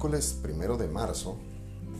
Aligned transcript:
miércoles 0.00 0.32
primero 0.40 0.78
de 0.78 0.88
marzo 0.88 1.36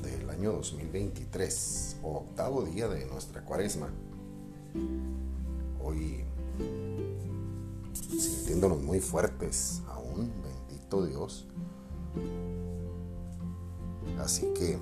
del 0.02 0.30
año 0.30 0.52
2023, 0.52 1.98
octavo 2.02 2.62
día 2.62 2.88
de 2.88 3.04
nuestra 3.04 3.44
cuaresma. 3.44 3.90
Hoy 5.84 6.24
sintiéndonos 8.18 8.80
muy 8.80 9.00
fuertes 9.00 9.82
aún, 9.86 10.32
bendito 10.42 11.04
Dios. 11.04 11.46
Así 14.18 14.46
que 14.54 14.78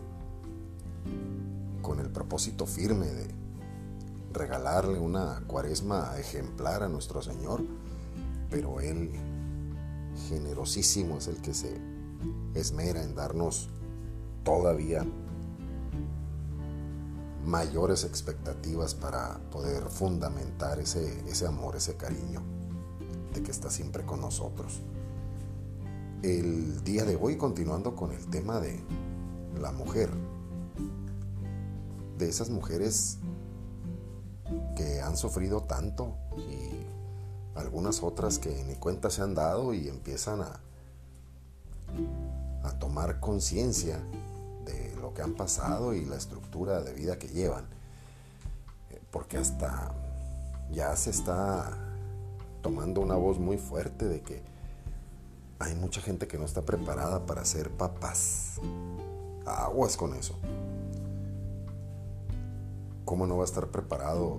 con 1.82 1.98
el 1.98 2.10
propósito 2.10 2.66
firme 2.66 3.06
de 3.06 3.26
regalarle 4.32 5.00
una 5.00 5.42
cuaresma 5.48 6.16
ejemplar 6.18 6.84
a 6.84 6.88
nuestro 6.88 7.20
Señor, 7.20 7.64
pero 8.48 8.80
Él 8.80 9.10
generosísimo 10.28 11.18
es 11.18 11.26
el 11.26 11.42
que 11.42 11.52
se 11.52 11.87
esmera 12.54 13.02
en 13.02 13.14
darnos 13.14 13.68
todavía 14.44 15.04
mayores 17.44 18.04
expectativas 18.04 18.94
para 18.94 19.38
poder 19.50 19.84
fundamentar 19.84 20.78
ese, 20.80 21.20
ese 21.28 21.46
amor, 21.46 21.76
ese 21.76 21.96
cariño 21.96 22.42
de 23.32 23.42
que 23.42 23.50
está 23.50 23.70
siempre 23.70 24.04
con 24.04 24.20
nosotros. 24.20 24.80
El 26.22 26.82
día 26.84 27.04
de 27.04 27.16
hoy, 27.16 27.36
continuando 27.36 27.94
con 27.94 28.12
el 28.12 28.26
tema 28.26 28.60
de 28.60 28.80
la 29.60 29.72
mujer, 29.72 30.10
de 32.18 32.28
esas 32.28 32.50
mujeres 32.50 33.18
que 34.76 35.00
han 35.00 35.16
sufrido 35.16 35.62
tanto 35.62 36.16
y 36.36 37.58
algunas 37.58 38.02
otras 38.02 38.38
que 38.38 38.64
ni 38.64 38.74
cuenta 38.74 39.10
se 39.10 39.22
han 39.22 39.34
dado 39.34 39.72
y 39.72 39.88
empiezan 39.88 40.42
a, 40.42 40.60
a 42.68 42.78
tomar 42.78 43.20
conciencia 43.20 43.98
de 44.64 44.94
lo 45.00 45.14
que 45.14 45.22
han 45.22 45.34
pasado 45.34 45.94
y 45.94 46.04
la 46.04 46.16
estructura 46.16 46.80
de 46.80 46.92
vida 46.92 47.18
que 47.18 47.28
llevan. 47.28 47.64
Eh, 48.90 49.00
porque 49.10 49.38
hasta 49.38 49.94
ya 50.70 50.94
se 50.96 51.10
está 51.10 51.76
tomando 52.62 53.00
una 53.00 53.16
voz 53.16 53.38
muy 53.38 53.56
fuerte 53.56 54.06
de 54.06 54.20
que 54.20 54.42
hay 55.58 55.74
mucha 55.74 56.00
gente 56.00 56.28
que 56.28 56.38
no 56.38 56.44
está 56.44 56.62
preparada 56.62 57.26
para 57.26 57.44
ser 57.44 57.70
papás. 57.70 58.60
Aguas 59.46 59.96
con 59.96 60.14
eso. 60.14 60.38
¿Cómo 63.04 63.26
no 63.26 63.38
va 63.38 63.42
a 63.42 63.46
estar 63.46 63.68
preparado 63.68 64.38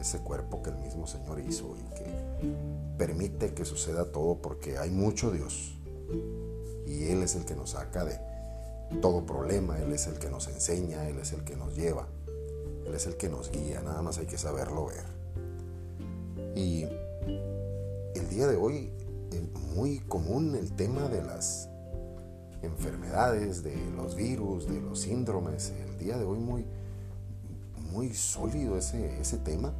ese 0.00 0.18
cuerpo 0.20 0.62
que 0.62 0.70
el 0.70 0.78
mismo 0.78 1.06
Señor 1.06 1.40
hizo 1.40 1.76
y 1.76 1.94
que 1.94 2.96
permite 2.96 3.52
que 3.52 3.66
suceda 3.66 4.10
todo 4.10 4.38
porque 4.38 4.78
hay 4.78 4.90
mucho 4.90 5.30
Dios 5.30 5.76
y 6.86 7.08
Él 7.08 7.22
es 7.22 7.34
el 7.34 7.44
que 7.44 7.54
nos 7.54 7.70
saca 7.70 8.04
de 8.04 8.18
todo 9.00 9.24
problema, 9.24 9.78
Él 9.78 9.92
es 9.92 10.06
el 10.06 10.18
que 10.18 10.28
nos 10.28 10.48
enseña, 10.48 11.08
Él 11.08 11.18
es 11.18 11.32
el 11.32 11.44
que 11.44 11.56
nos 11.56 11.76
lleva, 11.76 12.08
Él 12.86 12.94
es 12.94 13.06
el 13.06 13.16
que 13.16 13.28
nos 13.28 13.50
guía, 13.50 13.80
nada 13.82 14.02
más 14.02 14.18
hay 14.18 14.26
que 14.26 14.38
saberlo 14.38 14.86
ver. 14.86 15.04
Y 16.56 16.84
el 18.14 18.28
día 18.28 18.46
de 18.46 18.56
hoy 18.56 18.90
es 19.32 19.42
muy 19.74 20.00
común 20.00 20.56
el 20.56 20.72
tema 20.72 21.08
de 21.08 21.22
las 21.22 21.68
enfermedades, 22.62 23.62
de 23.62 23.76
los 23.96 24.14
virus, 24.16 24.66
de 24.66 24.80
los 24.80 25.00
síndromes, 25.00 25.70
el 25.70 25.98
día 25.98 26.18
de 26.18 26.24
hoy 26.24 26.38
muy, 26.38 26.66
muy 27.92 28.12
sólido 28.12 28.76
ese, 28.76 29.20
ese 29.20 29.38
tema. 29.38 29.72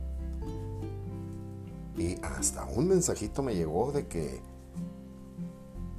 Y 1.96 2.16
hasta 2.22 2.64
un 2.64 2.88
mensajito 2.88 3.42
me 3.42 3.54
llegó 3.54 3.92
de 3.92 4.06
que 4.06 4.40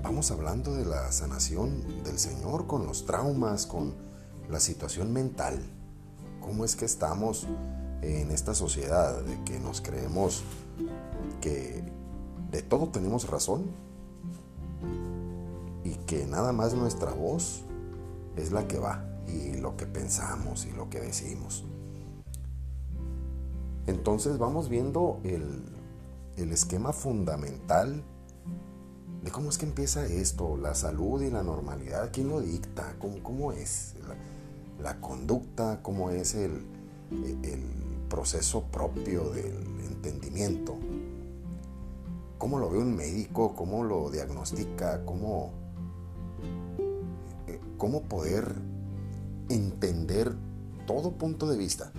vamos 0.03 0.31
hablando 0.31 0.73
de 0.73 0.85
la 0.85 1.11
sanación 1.11 2.03
del 2.03 2.17
Señor 2.17 2.67
con 2.67 2.85
los 2.85 3.05
traumas, 3.05 3.65
con 3.65 3.93
la 4.49 4.59
situación 4.59 5.13
mental. 5.13 5.59
¿Cómo 6.39 6.65
es 6.65 6.75
que 6.75 6.85
estamos 6.85 7.47
en 8.01 8.31
esta 8.31 8.55
sociedad 8.55 9.21
de 9.21 9.43
que 9.43 9.59
nos 9.59 9.81
creemos 9.81 10.43
que 11.39 11.83
de 12.49 12.61
todo 12.63 12.89
tenemos 12.89 13.29
razón 13.29 13.65
y 15.83 15.95
que 16.05 16.25
nada 16.25 16.51
más 16.51 16.73
nuestra 16.73 17.11
voz 17.11 17.61
es 18.35 18.51
la 18.51 18.67
que 18.67 18.79
va 18.79 19.05
y 19.27 19.57
lo 19.57 19.77
que 19.77 19.85
pensamos 19.85 20.65
y 20.65 20.71
lo 20.71 20.89
que 20.89 20.99
decimos? 20.99 21.63
Entonces 23.85 24.37
vamos 24.39 24.67
viendo 24.67 25.19
el, 25.23 25.63
el 26.37 26.51
esquema 26.51 26.91
fundamental 26.91 28.03
de 29.23 29.31
cómo 29.31 29.49
es 29.49 29.57
que 29.57 29.65
empieza 29.65 30.05
esto, 30.05 30.57
la 30.57 30.73
salud 30.73 31.21
y 31.21 31.29
la 31.29 31.43
normalidad, 31.43 32.09
quién 32.11 32.29
lo 32.29 32.41
dicta, 32.41 32.95
cómo, 32.99 33.21
cómo 33.21 33.51
es 33.51 33.93
la, 34.81 34.99
conducta, 34.99 35.79
cómo 35.83 36.09
es 36.09 36.33
el, 36.33 36.65
el 37.43 37.63
proceso 38.09 38.63
propio 38.63 39.29
del 39.29 39.55
entendimiento, 39.87 40.75
cómo 42.37 42.57
lo 42.57 42.71
ve 42.71 42.79
un 42.79 42.95
médico, 42.95 43.55
cómo 43.55 43.83
lo 43.83 44.09
diagnostica, 44.09 45.05
cómo, 45.05 45.51
eh, 47.47 47.59
cómo 47.77 48.01
poder 48.01 48.55
entender 49.49 50.35
todo 50.87 51.11
punto 51.11 51.47
de 51.47 51.57
vista. 51.57 51.91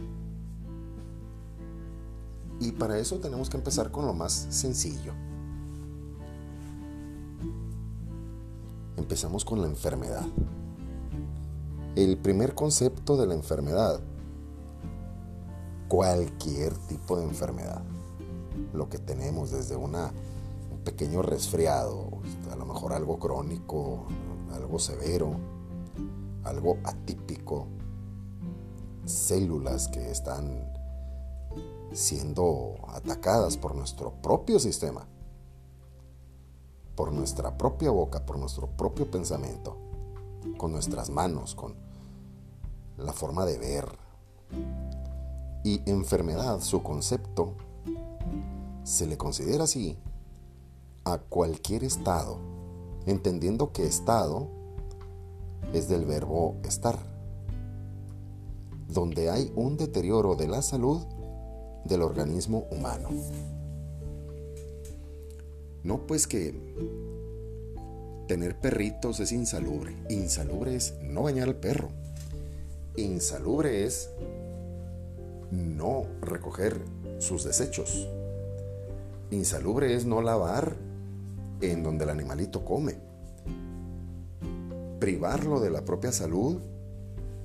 Y 2.58 2.72
para 2.72 2.98
eso 2.98 3.18
tenemos 3.20 3.48
que 3.48 3.56
empezar 3.56 3.90
con 3.90 4.06
lo 4.06 4.14
más 4.14 4.32
sencillo. 4.50 5.12
Empezamos 8.96 9.44
con 9.44 9.60
la 9.62 9.68
enfermedad. 9.68 10.24
El 11.96 12.18
primer 12.18 12.54
concepto 12.54 13.16
de 13.16 13.26
la 13.26 13.34
enfermedad, 13.34 14.00
cualquier 15.88 16.76
tipo 16.88 17.16
de 17.16 17.24
enfermedad, 17.24 17.82
lo 18.74 18.88
que 18.88 18.98
tenemos 18.98 19.50
desde 19.50 19.76
una, 19.76 20.12
un 20.70 20.78
pequeño 20.84 21.22
resfriado, 21.22 22.08
a 22.50 22.56
lo 22.56 22.66
mejor 22.66 22.92
algo 22.92 23.18
crónico, 23.18 24.04
algo 24.52 24.78
severo, 24.78 25.36
algo 26.44 26.76
atípico, 26.84 27.68
células 29.06 29.88
que 29.88 30.10
están 30.10 30.70
siendo 31.92 32.74
atacadas 32.88 33.56
por 33.56 33.74
nuestro 33.74 34.12
propio 34.22 34.58
sistema 34.58 35.06
por 36.94 37.12
nuestra 37.12 37.56
propia 37.56 37.90
boca, 37.90 38.24
por 38.26 38.38
nuestro 38.38 38.68
propio 38.68 39.10
pensamiento, 39.10 39.76
con 40.56 40.72
nuestras 40.72 41.10
manos, 41.10 41.54
con 41.54 41.74
la 42.98 43.12
forma 43.12 43.44
de 43.44 43.58
ver. 43.58 43.86
Y 45.64 45.80
enfermedad, 45.88 46.60
su 46.60 46.82
concepto, 46.82 47.54
se 48.84 49.06
le 49.06 49.16
considera 49.16 49.64
así 49.64 49.96
a 51.04 51.18
cualquier 51.18 51.84
estado, 51.84 52.38
entendiendo 53.06 53.72
que 53.72 53.86
estado 53.86 54.48
es 55.72 55.88
del 55.88 56.04
verbo 56.04 56.56
estar, 56.64 56.98
donde 58.88 59.30
hay 59.30 59.52
un 59.56 59.76
deterioro 59.76 60.34
de 60.34 60.48
la 60.48 60.62
salud 60.62 61.00
del 61.84 62.02
organismo 62.02 62.64
humano. 62.70 63.08
No, 65.84 66.06
pues 66.06 66.26
que 66.26 66.54
tener 68.28 68.58
perritos 68.58 69.20
es 69.20 69.32
insalubre. 69.32 69.96
Insalubre 70.08 70.74
es 70.74 70.94
no 71.02 71.22
bañar 71.22 71.48
al 71.48 71.56
perro. 71.56 71.88
Insalubre 72.96 73.84
es 73.84 74.10
no 75.50 76.06
recoger 76.20 76.80
sus 77.18 77.44
desechos. 77.44 78.08
Insalubre 79.30 79.94
es 79.94 80.04
no 80.06 80.22
lavar 80.22 80.76
en 81.60 81.82
donde 81.82 82.04
el 82.04 82.10
animalito 82.10 82.64
come. 82.64 82.96
Privarlo 85.00 85.60
de 85.60 85.70
la 85.70 85.84
propia 85.84 86.12
salud 86.12 86.60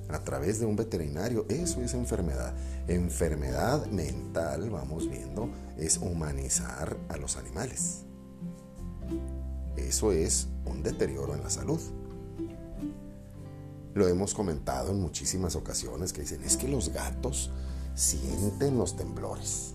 a 0.08 0.22
través 0.22 0.58
de 0.58 0.66
un 0.66 0.76
veterinario, 0.76 1.44
eso 1.48 1.82
es 1.82 1.94
enfermedad. 1.94 2.54
Enfermedad 2.86 3.86
mental, 3.86 4.70
vamos 4.70 5.08
viendo, 5.10 5.50
es 5.76 5.98
humanizar 5.98 6.96
a 7.08 7.16
los 7.16 7.36
animales. 7.36 8.04
Eso 9.76 10.12
es 10.12 10.48
un 10.66 10.82
deterioro 10.82 11.34
en 11.34 11.42
la 11.42 11.50
salud. 11.50 11.80
Lo 13.94 14.06
hemos 14.06 14.34
comentado 14.34 14.90
en 14.92 15.00
muchísimas 15.00 15.56
ocasiones 15.56 16.12
que 16.12 16.22
dicen, 16.22 16.42
es 16.44 16.56
que 16.56 16.68
los 16.68 16.90
gatos 16.90 17.50
sienten 17.94 18.78
los 18.78 18.96
temblores. 18.96 19.74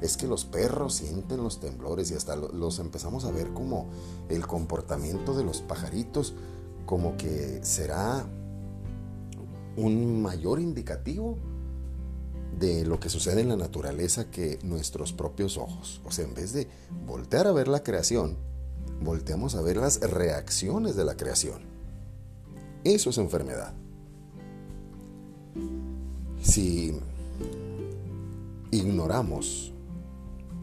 Es 0.00 0.16
que 0.16 0.26
los 0.26 0.44
perros 0.44 0.94
sienten 0.94 1.42
los 1.42 1.60
temblores 1.60 2.10
y 2.10 2.14
hasta 2.14 2.36
los 2.36 2.78
empezamos 2.78 3.24
a 3.24 3.30
ver 3.30 3.48
como 3.52 3.88
el 4.28 4.46
comportamiento 4.46 5.34
de 5.34 5.44
los 5.44 5.60
pajaritos 5.62 6.34
como 6.86 7.16
que 7.16 7.60
será 7.62 8.26
un 9.76 10.20
mayor 10.20 10.60
indicativo 10.60 11.38
de 12.60 12.84
lo 12.84 13.00
que 13.00 13.08
sucede 13.08 13.40
en 13.40 13.48
la 13.48 13.56
naturaleza 13.56 14.30
que 14.30 14.58
nuestros 14.62 15.14
propios 15.14 15.56
ojos. 15.56 16.02
O 16.04 16.12
sea, 16.12 16.26
en 16.26 16.34
vez 16.34 16.52
de 16.52 16.68
voltear 17.06 17.46
a 17.46 17.52
ver 17.52 17.68
la 17.68 17.82
creación, 17.82 18.36
volteamos 19.00 19.54
a 19.54 19.62
ver 19.62 19.78
las 19.78 19.98
reacciones 20.00 20.94
de 20.94 21.04
la 21.04 21.16
creación. 21.16 21.62
Eso 22.84 23.10
es 23.10 23.18
enfermedad. 23.18 23.72
Si 26.42 26.94
ignoramos 28.70 29.72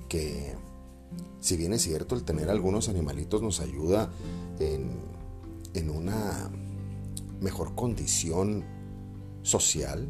que, 0.08 0.54
si 1.40 1.58
bien 1.58 1.74
es 1.74 1.82
cierto, 1.82 2.14
el 2.14 2.24
tener 2.24 2.52
algunos 2.52 2.90
animalitos 2.90 3.42
nos 3.42 3.60
ayuda 3.60 4.12
en, 4.60 4.92
en 5.74 5.90
una 5.90 6.52
mejor 7.42 7.74
condición 7.74 8.64
social, 9.42 10.08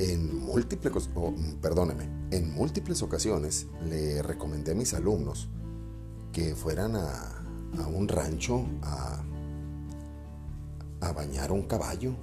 en 0.00 0.40
múltiples, 0.40 1.10
perdóneme, 1.60 2.08
en 2.30 2.54
múltiples 2.54 3.02
ocasiones 3.02 3.66
le 3.86 4.22
recomendé 4.22 4.72
a 4.72 4.74
mis 4.74 4.94
alumnos 4.94 5.50
que 6.32 6.54
fueran 6.54 6.96
a, 6.96 7.36
un 7.94 8.08
rancho 8.08 8.64
a, 8.82 9.22
a 11.02 11.12
bañar 11.12 11.52
un 11.52 11.62
caballo, 11.64 12.14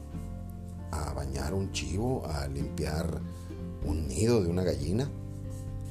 a 0.91 1.13
bañar 1.13 1.53
un 1.53 1.71
chivo, 1.71 2.25
a 2.25 2.47
limpiar 2.47 3.21
un 3.85 4.07
nido 4.07 4.41
de 4.41 4.49
una 4.49 4.63
gallina, 4.63 5.07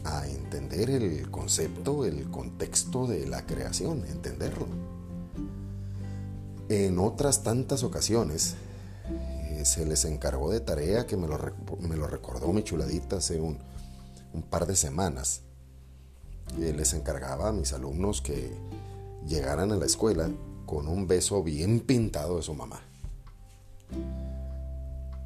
a 0.04 0.26
entender 0.26 0.90
el 0.90 1.30
concepto, 1.30 2.04
el 2.04 2.28
contexto 2.30 3.06
de 3.06 3.28
la 3.28 3.46
creación, 3.46 4.04
entenderlo. 4.06 4.66
En 6.68 6.98
otras 6.98 7.44
tantas 7.44 7.84
ocasiones 7.84 8.56
se 9.66 9.84
les 9.84 10.04
encargó 10.04 10.50
de 10.50 10.60
tarea 10.60 11.06
que 11.06 11.16
me 11.16 11.26
lo, 11.26 12.06
recordó 12.06 12.52
mi 12.52 12.62
chuladita 12.62 13.16
hace 13.16 13.40
un, 13.40 13.58
par 14.48 14.66
de 14.66 14.76
semanas. 14.76 15.42
les 16.56 16.92
encargaba 16.92 17.48
a 17.48 17.52
mis 17.52 17.72
alumnos 17.72 18.22
que 18.22 18.56
llegaran 19.26 19.72
a 19.72 19.76
la 19.76 19.86
escuela 19.86 20.30
con 20.66 20.86
un 20.86 21.08
beso 21.08 21.42
bien 21.42 21.80
pintado 21.80 22.36
de 22.36 22.42
su 22.42 22.54
mamá. 22.54 22.80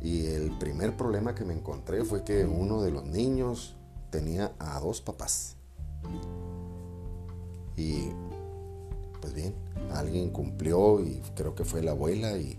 Y 0.01 0.27
el 0.27 0.57
primer 0.59 0.97
problema 0.97 1.35
que 1.35 1.45
me 1.45 1.53
encontré 1.53 2.05
fue 2.05 2.25
que 2.25 2.45
uno 2.47 2.81
de 2.81 2.91
los 2.91 3.05
niños 3.05 3.75
tenía 4.11 4.53
a 4.59 4.81
dos 4.81 5.03
papás. 5.03 5.57
Y 7.77 8.09
pues 9.21 9.35
bien, 9.35 9.55
alguien 9.93 10.31
cumplió 10.31 11.01
y 11.05 11.21
creo 11.37 11.55
que 11.55 11.65
fue 11.65 11.83
la 11.83 11.91
abuela 11.91 12.39
y 12.39 12.59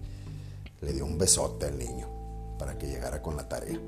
le 0.82 0.94
dio 0.94 1.06
un 1.06 1.18
besote 1.18 1.68
al 1.68 1.78
niño 1.78 2.08
para 2.58 2.78
que 2.78 2.88
llegara 2.88 3.22
con 3.22 3.36
la 3.38 3.48
tarea. 3.48 3.80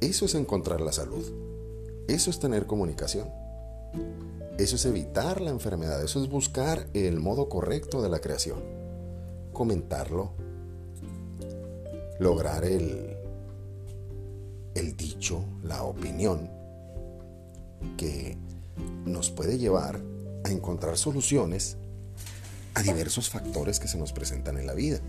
Eso 0.00 0.24
es 0.24 0.34
encontrar 0.34 0.80
la 0.80 0.92
salud. 0.92 1.24
Eso 2.08 2.30
es 2.30 2.40
tener 2.40 2.66
comunicación. 2.66 3.28
Eso 4.58 4.76
es 4.76 4.84
evitar 4.84 5.40
la 5.40 5.50
enfermedad. 5.50 6.02
Eso 6.02 6.22
es 6.22 6.28
buscar 6.28 6.88
el 6.92 7.20
modo 7.20 7.48
correcto 7.48 8.02
de 8.02 8.08
la 8.08 8.20
creación. 8.20 8.58
Comentarlo. 9.52 10.32
Lograr 12.18 12.64
el, 12.64 13.16
el 14.74 14.96
dicho, 14.96 15.44
la 15.62 15.84
opinión 15.84 16.50
que 17.96 18.36
nos 19.04 19.30
puede 19.30 19.58
llevar 19.58 20.00
a 20.44 20.50
encontrar 20.50 20.96
soluciones 20.96 21.76
a 22.74 22.82
diversos 22.82 23.28
factores 23.28 23.80
que 23.80 23.88
se 23.88 23.98
nos 23.98 24.12
presentan 24.12 24.58
en 24.58 24.66
la 24.66 24.74
vida. 24.74 25.00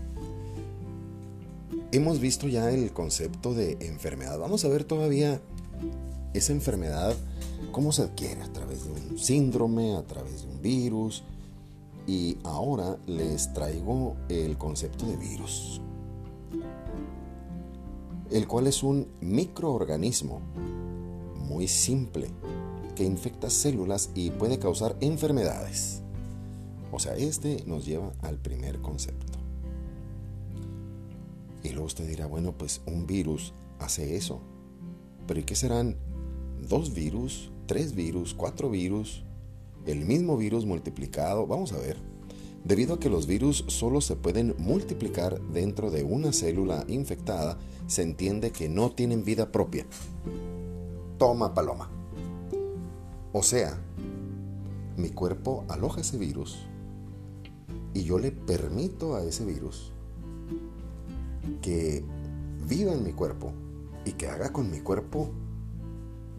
Hemos 1.92 2.18
visto 2.20 2.48
ya 2.48 2.70
el 2.70 2.92
concepto 2.92 3.54
de 3.54 3.78
enfermedad. 3.80 4.38
Vamos 4.38 4.64
a 4.64 4.68
ver 4.68 4.84
todavía 4.84 5.40
esa 6.32 6.52
enfermedad, 6.52 7.14
cómo 7.72 7.92
se 7.92 8.02
adquiere 8.02 8.42
a 8.42 8.52
través 8.52 8.84
de 8.84 8.90
un 8.90 9.18
síndrome, 9.18 9.96
a 9.96 10.02
través 10.02 10.42
de 10.42 10.48
un 10.48 10.60
virus. 10.60 11.22
Y 12.06 12.36
ahora 12.44 12.98
les 13.06 13.54
traigo 13.54 14.16
el 14.28 14.58
concepto 14.58 15.06
de 15.06 15.16
virus, 15.16 15.80
el 18.30 18.46
cual 18.46 18.66
es 18.66 18.82
un 18.82 19.08
microorganismo 19.22 20.40
muy 21.48 21.66
simple 21.66 22.28
que 22.94 23.04
infecta 23.04 23.48
células 23.48 24.10
y 24.14 24.30
puede 24.30 24.58
causar 24.58 24.96
enfermedades. 25.00 26.03
O 26.94 27.00
sea, 27.00 27.16
este 27.16 27.64
nos 27.66 27.84
lleva 27.84 28.12
al 28.22 28.38
primer 28.38 28.80
concepto. 28.80 29.32
Y 31.64 31.70
luego 31.70 31.86
usted 31.86 32.06
dirá, 32.06 32.26
bueno, 32.26 32.52
pues 32.56 32.82
un 32.86 33.04
virus 33.04 33.52
hace 33.80 34.14
eso. 34.14 34.40
Pero 35.26 35.40
¿y 35.40 35.42
qué 35.42 35.56
serán 35.56 35.96
dos 36.68 36.94
virus, 36.94 37.50
tres 37.66 37.96
virus, 37.96 38.32
cuatro 38.32 38.70
virus? 38.70 39.24
El 39.86 40.04
mismo 40.04 40.36
virus 40.36 40.66
multiplicado. 40.66 41.48
Vamos 41.48 41.72
a 41.72 41.78
ver. 41.78 41.96
Debido 42.62 42.94
a 42.94 43.00
que 43.00 43.10
los 43.10 43.26
virus 43.26 43.64
solo 43.66 44.00
se 44.00 44.14
pueden 44.14 44.54
multiplicar 44.58 45.40
dentro 45.48 45.90
de 45.90 46.04
una 46.04 46.32
célula 46.32 46.84
infectada, 46.86 47.58
se 47.88 48.02
entiende 48.02 48.52
que 48.52 48.68
no 48.68 48.92
tienen 48.92 49.24
vida 49.24 49.50
propia. 49.50 49.84
Toma 51.18 51.54
paloma. 51.54 51.90
O 53.32 53.42
sea, 53.42 53.82
mi 54.96 55.08
cuerpo 55.08 55.64
aloja 55.68 56.02
ese 56.02 56.18
virus 56.18 56.68
y 57.94 58.02
yo 58.02 58.18
le 58.18 58.32
permito 58.32 59.14
a 59.14 59.22
ese 59.22 59.44
virus 59.44 59.92
que 61.62 62.04
viva 62.68 62.92
en 62.92 63.04
mi 63.04 63.12
cuerpo 63.12 63.52
y 64.04 64.12
que 64.12 64.28
haga 64.28 64.52
con 64.52 64.70
mi 64.70 64.80
cuerpo 64.80 65.30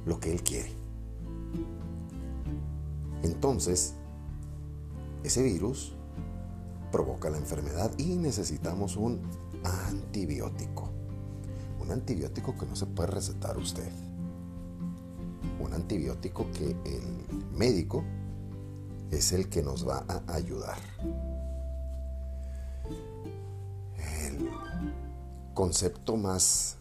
lo 0.05 0.19
que 0.19 0.31
él 0.31 0.43
quiere. 0.43 0.71
Entonces, 3.23 3.95
ese 5.23 5.41
virus 5.41 5.93
provoca 6.91 7.29
la 7.29 7.37
enfermedad 7.37 7.91
y 7.97 8.15
necesitamos 8.17 8.97
un 8.97 9.21
antibiótico. 9.63 10.91
Un 11.79 11.91
antibiótico 11.91 12.55
que 12.57 12.65
no 12.65 12.75
se 12.75 12.85
puede 12.85 13.09
recetar 13.09 13.57
usted. 13.57 13.89
Un 15.59 15.73
antibiótico 15.73 16.47
que 16.51 16.69
el 16.69 17.57
médico 17.57 18.03
es 19.09 19.31
el 19.31 19.49
que 19.49 19.63
nos 19.63 19.87
va 19.87 20.05
a 20.07 20.33
ayudar. 20.33 20.77
Concepto 25.55 26.17
más 26.17 26.75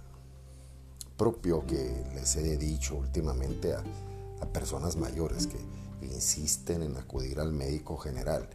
propio 1.16 1.64
que 1.64 2.04
les 2.14 2.36
he 2.36 2.58
dicho 2.58 2.96
últimamente 2.96 3.72
a, 3.72 3.82
personas 4.52 4.96
mayores 4.96 5.46
que 5.46 5.56
insisten 6.02 6.82
en 6.82 6.98
acudir 6.98 7.40
al 7.40 7.50
médico 7.50 7.96
general. 7.96 8.46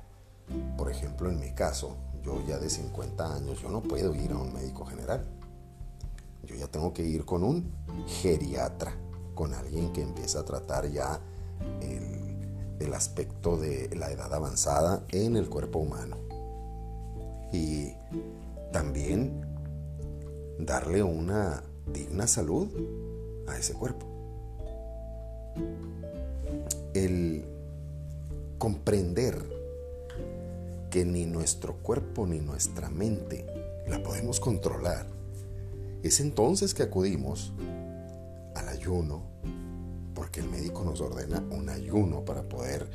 Por 0.78 0.92
ejemplo, 0.92 1.32
en 1.32 1.40
mi 1.40 1.52
caso, 1.56 1.98
yo 2.24 2.46
ya 2.48 2.60
de 2.60 2.70
50 2.70 3.36
años, 3.36 3.60
yo 3.60 3.70
no 3.70 3.82
puedo 3.82 4.14
ir 4.14 4.32
a 4.32 4.38
un 4.38 4.54
médico 4.54 4.86
general. 4.86 5.26
Yo 6.46 6.56
ya 6.56 6.68
tengo 6.68 6.94
que 6.94 7.04
ir 7.04 7.26
con 7.26 7.44
un 7.44 7.74
geriatra, 8.22 8.94
con 9.34 9.56
alguien 9.56 9.92
que 9.92 10.04
empiece 10.04 10.38
a 10.38 10.46
tratar 10.46 10.88
ya 10.92 11.20
el, 11.82 12.78
el 12.80 12.94
aspecto 12.94 13.58
de 13.58 13.90
la 13.96 14.12
edad 14.12 14.32
avanzada 14.32 15.04
en 15.10 15.36
el 15.36 15.50
cuerpo 15.50 15.80
humano. 15.80 16.18
Y 17.52 17.94
también 18.72 19.49
darle 20.60 21.02
una 21.02 21.64
digna 21.92 22.28
salud 22.28 22.68
a 23.48 23.58
ese 23.58 23.74
cuerpo. 23.74 24.06
El 26.94 27.46
comprender 28.58 29.42
que 30.90 31.06
ni 31.06 31.26
nuestro 31.26 31.76
cuerpo 31.78 32.28
ni 32.28 32.40
nuestra 32.40 32.90
mente 32.90 33.46
la 33.88 34.04
podemos 34.04 34.40
controlar, 34.40 35.08
es 36.04 36.20
entonces 36.20 36.74
que 36.74 36.84
acudimos 36.84 37.54
al 38.56 38.68
ayuno, 38.68 39.24
porque 40.14 40.42
el 40.42 40.50
médico 40.50 40.84
nos 40.84 41.00
ordena 41.00 41.44
un 41.52 41.70
ayuno 41.70 42.26
para 42.26 42.44
poder 42.44 42.90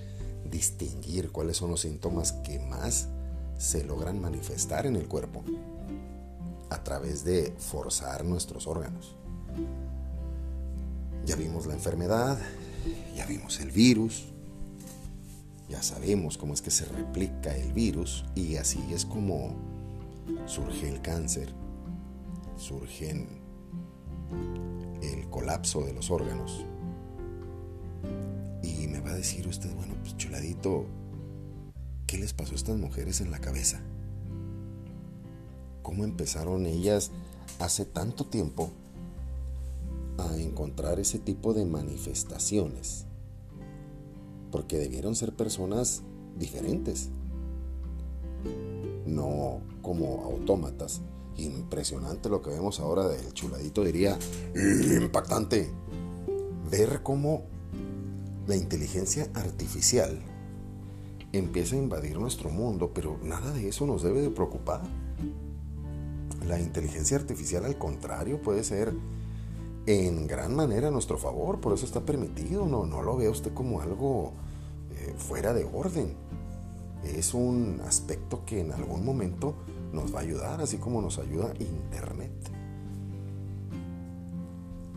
distinguir 0.50 1.32
cuáles 1.32 1.56
son 1.56 1.70
los 1.70 1.80
síntomas 1.80 2.32
que 2.32 2.58
más 2.58 3.08
se 3.56 3.84
logran 3.84 4.20
manifestar 4.20 4.86
en 4.86 4.96
el 4.96 5.08
cuerpo 5.08 5.42
a 6.70 6.82
través 6.82 7.24
de 7.24 7.54
forzar 7.58 8.24
nuestros 8.24 8.66
órganos. 8.66 9.16
Ya 11.24 11.36
vimos 11.36 11.66
la 11.66 11.74
enfermedad, 11.74 12.38
ya 13.16 13.26
vimos 13.26 13.60
el 13.60 13.70
virus, 13.70 14.26
ya 15.68 15.82
sabemos 15.82 16.36
cómo 16.36 16.52
es 16.52 16.60
que 16.60 16.70
se 16.70 16.84
replica 16.84 17.56
el 17.56 17.72
virus 17.72 18.24
y 18.34 18.56
así 18.56 18.80
es 18.92 19.06
como 19.06 19.54
surge 20.46 20.88
el 20.88 21.00
cáncer, 21.00 21.52
surge 22.56 23.26
el 25.02 25.28
colapso 25.30 25.82
de 25.82 25.92
los 25.92 26.10
órganos. 26.10 26.64
Y 28.62 28.86
me 28.88 29.00
va 29.00 29.10
a 29.10 29.14
decir 29.14 29.46
usted, 29.48 29.74
bueno, 29.74 29.94
pues 30.02 30.16
chuladito, 30.16 30.86
¿qué 32.06 32.18
les 32.18 32.32
pasó 32.32 32.52
a 32.52 32.56
estas 32.56 32.76
mujeres 32.76 33.20
en 33.20 33.30
la 33.30 33.38
cabeza? 33.38 33.80
Cómo 35.84 36.02
empezaron 36.02 36.66
ellas 36.66 37.12
hace 37.60 37.84
tanto 37.84 38.24
tiempo 38.24 38.70
a 40.18 40.36
encontrar 40.38 40.98
ese 40.98 41.20
tipo 41.20 41.54
de 41.54 41.64
manifestaciones. 41.64 43.04
Porque 44.50 44.78
debieron 44.78 45.14
ser 45.14 45.32
personas 45.34 46.02
diferentes, 46.36 47.10
no 49.06 49.60
como 49.82 50.24
autómatas. 50.24 51.02
Impresionante 51.36 52.28
lo 52.28 52.42
que 52.42 52.50
vemos 52.50 52.80
ahora 52.80 53.06
del 53.08 53.32
chuladito, 53.32 53.84
diría, 53.84 54.18
impactante. 55.00 55.70
Ver 56.70 57.02
cómo 57.02 57.42
la 58.46 58.56
inteligencia 58.56 59.28
artificial 59.34 60.18
empieza 61.32 61.74
a 61.74 61.78
invadir 61.78 62.18
nuestro 62.18 62.50
mundo, 62.50 62.92
pero 62.94 63.18
nada 63.22 63.52
de 63.52 63.68
eso 63.68 63.86
nos 63.86 64.02
debe 64.02 64.22
de 64.22 64.30
preocupar. 64.30 64.82
La 66.46 66.60
inteligencia 66.60 67.16
artificial 67.16 67.64
al 67.64 67.78
contrario 67.78 68.40
puede 68.40 68.64
ser 68.64 68.92
en 69.86 70.26
gran 70.26 70.54
manera 70.54 70.88
a 70.88 70.90
nuestro 70.90 71.18
favor, 71.18 71.60
por 71.60 71.72
eso 71.72 71.84
está 71.84 72.00
permitido, 72.00 72.66
no, 72.66 72.86
no 72.86 73.02
lo 73.02 73.16
vea 73.16 73.30
usted 73.30 73.52
como 73.52 73.80
algo 73.80 74.32
eh, 74.96 75.14
fuera 75.16 75.52
de 75.52 75.64
orden. 75.64 76.14
Es 77.02 77.34
un 77.34 77.82
aspecto 77.86 78.44
que 78.46 78.60
en 78.60 78.72
algún 78.72 79.04
momento 79.04 79.54
nos 79.92 80.14
va 80.14 80.20
a 80.20 80.22
ayudar, 80.22 80.60
así 80.60 80.78
como 80.78 81.02
nos 81.02 81.18
ayuda 81.18 81.52
Internet. 81.58 82.32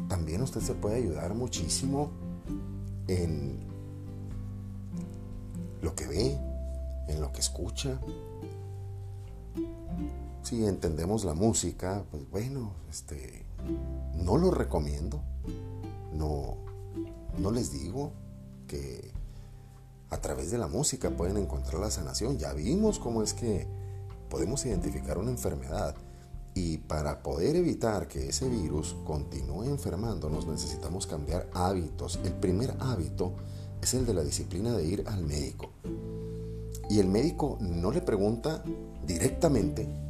También 0.08 0.42
usted 0.42 0.62
se 0.62 0.74
puede 0.74 0.96
ayudar 0.96 1.34
muchísimo 1.34 2.12
en 3.08 3.60
lo 5.82 5.94
que 5.96 6.08
ve, 6.08 6.38
en 7.10 7.22
lo 7.22 7.32
que 7.34 7.42
escucha. 7.42 8.00
Si 10.48 10.66
entendemos 10.66 11.25
la 11.25 11.34
música, 11.34 12.06
pues 12.10 12.24
bueno, 12.32 12.72
este, 12.89 13.44
no 14.16 14.38
lo 14.38 14.50
recomiendo. 14.50 15.22
No, 16.13 16.56
no 17.38 17.51
les 17.51 17.74
digo 17.74 18.13
que 18.66 19.12
a 20.10 20.22
través 20.22 20.50
de 20.50 20.58
la 20.58 20.70
música 20.70 21.10
pueden 21.10 21.36
encontrar 21.36 21.82
la 21.82 21.92
sanación. 21.92 22.38
Ya 22.38 22.54
vimos 22.54 22.98
cómo 22.98 23.24
es 23.24 23.34
que 23.34 23.68
podemos 24.30 24.66
identificar 24.66 25.18
una 25.18 25.32
enfermedad 25.32 25.98
y 26.54 26.77
para 26.77 27.24
poder 27.24 27.58
evitar 27.58 28.08
que 28.08 28.30
ese 28.30 28.48
virus 28.48 28.96
continúe 29.04 29.63
enfermándonos 29.63 30.48
necesitamos 30.48 31.08
cambiar 31.08 31.50
hábitos. 31.54 32.22
El 32.24 32.32
primer 32.32 32.74
hábito 32.80 33.34
es 33.82 33.94
el 33.96 34.06
de 34.06 34.13
la 34.13 34.24
disciplina 34.24 34.72
de 34.77 34.86
ir 34.86 35.04
al 35.08 35.25
médico. 35.25 35.72
Y 36.89 37.01
el 37.01 37.08
médico 37.10 37.58
no 37.60 37.92
le 37.92 38.01
pregunta 38.01 38.63
directamente, 39.06 40.07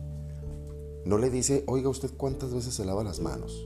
no 1.08 1.18
le 1.18 1.30
dice, 1.30 1.64
oiga 1.68 1.88
usted 1.88 2.12
cuántas 2.18 2.54
veces 2.54 2.74
se 2.74 2.84
lava 2.84 3.02
las 3.02 3.22
manos. 3.22 3.66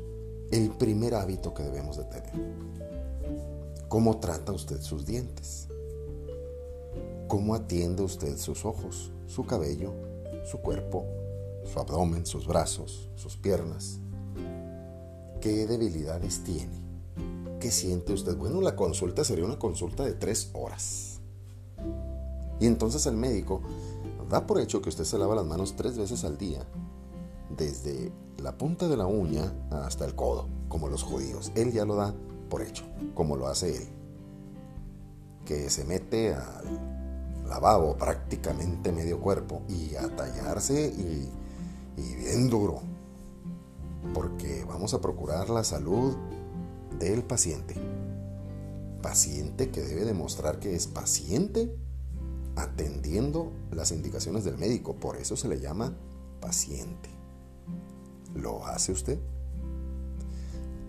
El 0.52 0.70
primer 0.70 1.16
hábito 1.16 1.56
que 1.56 1.64
debemos 1.64 1.98
de 1.98 2.04
tener. 2.04 2.32
¿Cómo 3.88 4.20
trata 4.20 4.52
usted 4.52 4.80
sus 4.82 5.08
dientes? 5.08 5.68
¿Cómo 7.28 7.56
atiende 7.56 8.04
usted 8.04 8.38
sus 8.38 8.64
ojos, 8.64 9.12
su 9.26 9.44
cabello, 9.46 9.92
su 10.46 10.60
cuerpo, 10.60 11.04
su 11.66 11.80
abdomen, 11.80 12.28
sus 12.28 12.46
brazos, 12.46 13.10
sus 13.16 13.38
piernas? 13.38 13.98
¿Qué 15.40 15.66
debilidades 15.66 16.44
tiene? 16.44 16.80
¿Qué 17.60 17.72
siente 17.72 18.14
usted? 18.14 18.38
Bueno, 18.38 18.62
la 18.62 18.76
consulta 18.76 19.24
sería 19.24 19.46
una 19.46 19.58
consulta 19.58 20.06
de 20.06 20.14
tres 20.14 20.52
horas. 20.54 21.22
Y 22.60 22.68
entonces 22.68 23.08
el 23.08 23.16
médico 23.16 23.62
da 24.30 24.46
por 24.46 24.62
hecho 24.62 24.80
que 24.84 24.90
usted 24.90 25.06
se 25.06 25.18
lava 25.18 25.34
las 25.34 25.46
manos 25.48 25.74
tres 25.76 25.98
veces 25.98 26.24
al 26.24 26.38
día, 26.38 26.68
desde 27.58 28.12
la 28.38 28.58
punta 28.58 28.88
de 28.88 28.98
la 28.98 29.06
uña 29.06 29.54
hasta 29.70 30.06
el 30.06 30.16
codo, 30.16 30.48
como 30.68 30.88
los 30.88 31.04
judíos. 31.04 31.52
Él 31.56 31.72
ya 31.72 31.86
lo 31.86 31.96
da 31.96 32.14
por 32.50 32.62
hecho, 32.62 32.84
como 33.14 33.36
lo 33.36 33.48
hace 33.48 33.78
él. 33.78 33.88
Que 35.46 35.70
se 35.70 35.86
mete 35.86 36.34
al 36.34 37.46
lavabo 37.48 37.98
prácticamente 37.98 38.92
medio 38.92 39.20
cuerpo 39.20 39.62
y 39.68 39.96
a 39.96 40.16
tallarse 40.16 40.88
y, 40.88 41.30
y 41.98 42.16
bien 42.16 42.50
duro. 42.50 42.82
Porque 44.14 44.66
vamos 44.68 44.94
a 44.94 45.02
procurar 45.02 45.50
la 45.50 45.64
salud 45.64 46.16
del 47.00 47.24
paciente. 47.24 47.76
Paciente 49.02 49.70
que 49.72 49.82
debe 49.82 50.06
demostrar 50.06 50.60
que 50.60 50.76
es 50.76 50.88
paciente 50.88 51.76
atendiendo 52.56 53.52
las 53.72 53.92
indicaciones 53.92 54.44
del 54.44 54.58
médico. 54.58 54.96
Por 54.96 55.18
eso 55.18 55.36
se 55.36 55.48
le 55.48 55.60
llama 55.60 55.94
paciente. 56.40 57.21
¿Lo 58.36 58.66
hace 58.66 58.92
usted? 58.92 59.20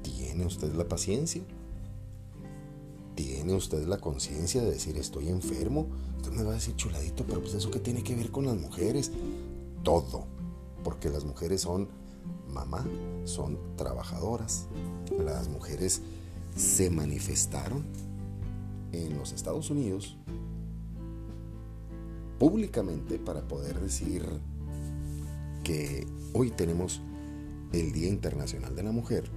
¿Tiene 0.02 0.46
usted 0.46 0.72
la 0.74 0.88
paciencia? 0.88 1.42
¿Tiene 3.14 3.54
usted 3.54 3.86
la 3.86 3.98
conciencia 3.98 4.62
de 4.62 4.70
decir 4.70 4.96
estoy 4.96 5.28
enfermo? 5.28 5.86
Usted 6.16 6.32
me 6.32 6.42
va 6.42 6.52
a 6.52 6.54
decir 6.54 6.76
chuladito, 6.76 7.24
pero 7.26 7.40
pues 7.40 7.54
eso 7.54 7.70
qué 7.70 7.78
tiene 7.78 8.02
que 8.02 8.14
ver 8.14 8.30
con 8.30 8.46
las 8.46 8.56
mujeres? 8.56 9.10
Todo. 9.82 10.24
Porque 10.84 11.10
las 11.10 11.24
mujeres 11.24 11.60
son 11.62 11.88
mamá, 12.48 12.86
son 13.24 13.58
trabajadoras. 13.76 14.66
Las 15.24 15.48
mujeres 15.48 16.00
se 16.56 16.90
manifestaron 16.90 17.84
en 18.92 19.18
los 19.18 19.32
Estados 19.32 19.70
Unidos 19.70 20.16
públicamente 22.38 23.18
para 23.18 23.46
poder 23.46 23.80
decir 23.80 24.26
que 25.62 26.06
hoy 26.32 26.50
tenemos 26.50 27.00
el 27.72 27.92
Día 27.92 28.08
Internacional 28.08 28.74
de 28.74 28.82
la 28.82 28.92
Mujer 28.92 29.30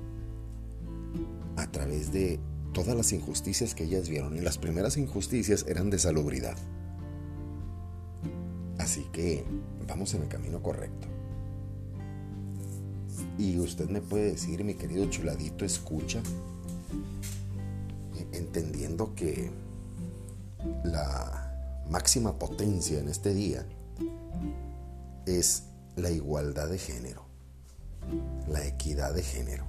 a 1.58 1.72
través 1.72 2.12
de 2.12 2.40
todas 2.74 2.96
las 2.96 3.14
injusticias 3.14 3.74
que 3.74 3.86
ellas 3.86 4.10
vieron. 4.10 4.36
Y 4.36 4.42
las 4.42 4.58
primeras 4.58 4.98
injusticias 4.98 5.66
eran 5.68 5.90
de 5.90 6.00
salubridad. 6.00 6.58
Así 8.78 9.06
que 9.12 9.44
vamos 9.88 10.14
en 10.14 10.24
el 10.24 10.28
camino 10.28 10.62
correcto. 10.62 11.08
Y 13.38 13.60
usted 13.60 13.90
me 13.90 14.02
puede 14.02 14.32
decir, 14.32 14.64
mi 14.64 14.76
querido 14.76 15.10
chuladito, 15.10 15.66
escucha, 15.66 16.22
entendiendo 18.32 19.16
que 19.16 19.52
la 20.84 21.84
máxima 21.90 22.38
potencia 22.38 23.00
en 23.00 23.10
este 23.10 23.34
día 23.34 23.66
es 25.26 25.64
la 25.96 26.12
igualdad 26.12 26.70
de 26.70 26.78
género, 26.78 27.25
la 28.48 28.66
equidad 28.66 29.14
de 29.14 29.24
género. 29.24 29.66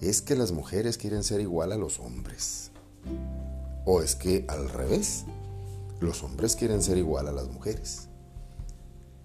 Es 0.00 0.22
que 0.22 0.36
las 0.36 0.52
mujeres 0.52 0.98
quieren 0.98 1.22
ser 1.22 1.40
igual 1.40 1.72
a 1.72 1.76
los 1.76 1.98
hombres. 1.98 2.70
O 3.84 4.02
es 4.02 4.14
que 4.14 4.44
al 4.48 4.68
revés, 4.68 5.24
los 6.00 6.22
hombres 6.22 6.56
quieren 6.56 6.82
ser 6.82 6.98
igual 6.98 7.28
a 7.28 7.32
las 7.32 7.48
mujeres. 7.48 8.08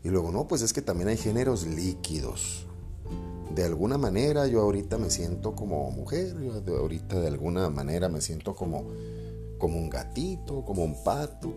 Y 0.04 0.10
luego, 0.10 0.32
no, 0.32 0.48
pues 0.48 0.62
es 0.62 0.72
que 0.72 0.82
también 0.82 1.10
hay 1.10 1.18
géneros 1.18 1.66
líquidos. 1.66 2.66
De 3.54 3.66
alguna 3.66 3.98
manera 3.98 4.48
yo 4.48 4.62
ahorita 4.62 4.98
me 4.98 5.10
siento 5.10 5.56
como 5.56 5.90
mujer, 5.92 6.36
yo 6.40 6.78
ahorita 6.78 7.20
de 7.20 7.28
alguna 7.28 7.70
manera 7.70 8.08
me 8.08 8.22
siento 8.22 8.56
como, 8.56 8.86
como 9.58 9.78
un 9.78 9.90
gatito, 9.90 10.64
como 10.64 10.84
un 10.84 11.04
pato. 11.04 11.52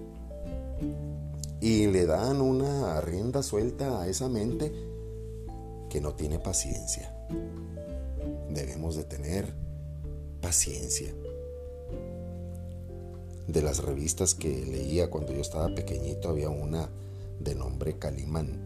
Y 1.63 1.87
le 1.87 2.07
dan 2.07 2.41
una 2.41 3.01
rienda 3.01 3.41
suelta 3.41 4.03
a 4.03 4.09
esa 4.09 4.29
mente 4.29 4.73
que 5.89 6.01
no 6.01 6.13
tiene 6.13 6.41
paciencia. 6.41 7.15
Debemos 8.51 8.97
de 8.97 9.05
tener 9.05 9.55
paciencia. 10.41 11.15
De 13.47 13.63
las 13.63 13.79
revistas 13.79 14.35
que 14.35 14.49
leía 14.49 15.09
cuando 15.09 15.33
yo 15.33 15.41
estaba 15.41 15.73
pequeñito 15.73 16.31
había 16.31 16.51
una 16.51 16.89
de 17.39 17.55
nombre 17.55 17.97
Calimán. 17.97 18.59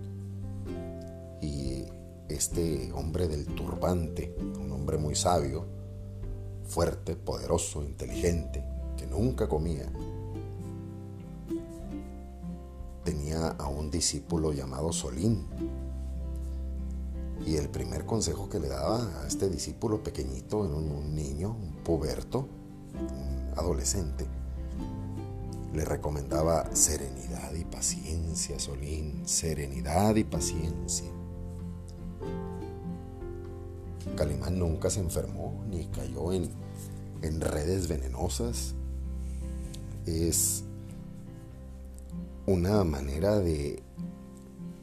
Y 1.42 1.84
este 2.30 2.90
hombre 2.94 3.28
del 3.28 3.44
turbante, 3.44 4.34
un 4.40 4.72
hombre 4.72 4.96
muy 4.96 5.14
sabio, 5.14 5.66
fuerte, 6.64 7.14
poderoso, 7.14 7.82
inteligente, 7.82 8.64
que 8.96 9.06
nunca 9.06 9.50
comía, 9.50 9.92
tenía 13.06 13.50
a 13.50 13.68
un 13.68 13.88
discípulo 13.90 14.52
llamado 14.52 14.92
Solín. 14.92 15.46
Y 17.46 17.54
el 17.54 17.68
primer 17.68 18.04
consejo 18.04 18.48
que 18.48 18.58
le 18.58 18.68
daba 18.68 19.22
a 19.22 19.26
este 19.28 19.48
discípulo 19.48 20.02
pequeñito, 20.02 20.58
un, 20.58 20.90
un 20.90 21.14
niño, 21.14 21.56
un 21.56 21.76
puberto, 21.84 22.48
un 22.94 23.56
adolescente, 23.56 24.26
le 25.72 25.84
recomendaba 25.84 26.74
serenidad 26.74 27.54
y 27.54 27.64
paciencia, 27.64 28.58
Solín, 28.58 29.22
serenidad 29.28 30.16
y 30.16 30.24
paciencia. 30.24 31.06
Calimán 34.16 34.58
nunca 34.58 34.90
se 34.90 34.98
enfermó 34.98 35.64
ni 35.70 35.86
cayó 35.86 36.32
en, 36.32 36.50
en 37.22 37.40
redes 37.40 37.86
venenosas. 37.86 38.74
Es 40.06 40.65
una 42.46 42.84
manera 42.84 43.38
de 43.38 43.82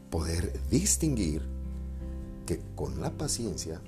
poder 0.09 0.53
distinguir 0.69 1.41
que 2.45 2.59
con 2.75 3.01
la 3.01 3.11
paciencia 3.11 3.81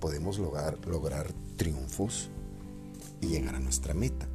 podemos 0.00 0.38
lograr, 0.38 0.78
lograr 0.86 1.32
triunfos 1.56 2.28
y 3.20 3.28
llegar 3.28 3.54
a 3.54 3.60
nuestra 3.60 3.94
meta. 3.94 4.26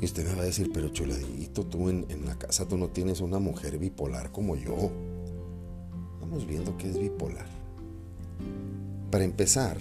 Y 0.00 0.04
usted 0.04 0.26
me 0.26 0.34
va 0.34 0.42
a 0.42 0.46
decir, 0.46 0.70
pero 0.72 0.88
chuladito, 0.88 1.66
tú 1.66 1.90
en, 1.90 2.06
en 2.08 2.24
la 2.24 2.38
casa 2.38 2.66
tú 2.66 2.78
no 2.78 2.88
tienes 2.88 3.20
una 3.20 3.38
mujer 3.38 3.78
bipolar 3.78 4.32
como 4.32 4.56
yo. 4.56 4.90
Vamos 6.20 6.46
viendo 6.46 6.76
qué 6.78 6.88
es 6.88 6.98
bipolar. 6.98 7.46
Para 9.10 9.24
empezar, 9.24 9.76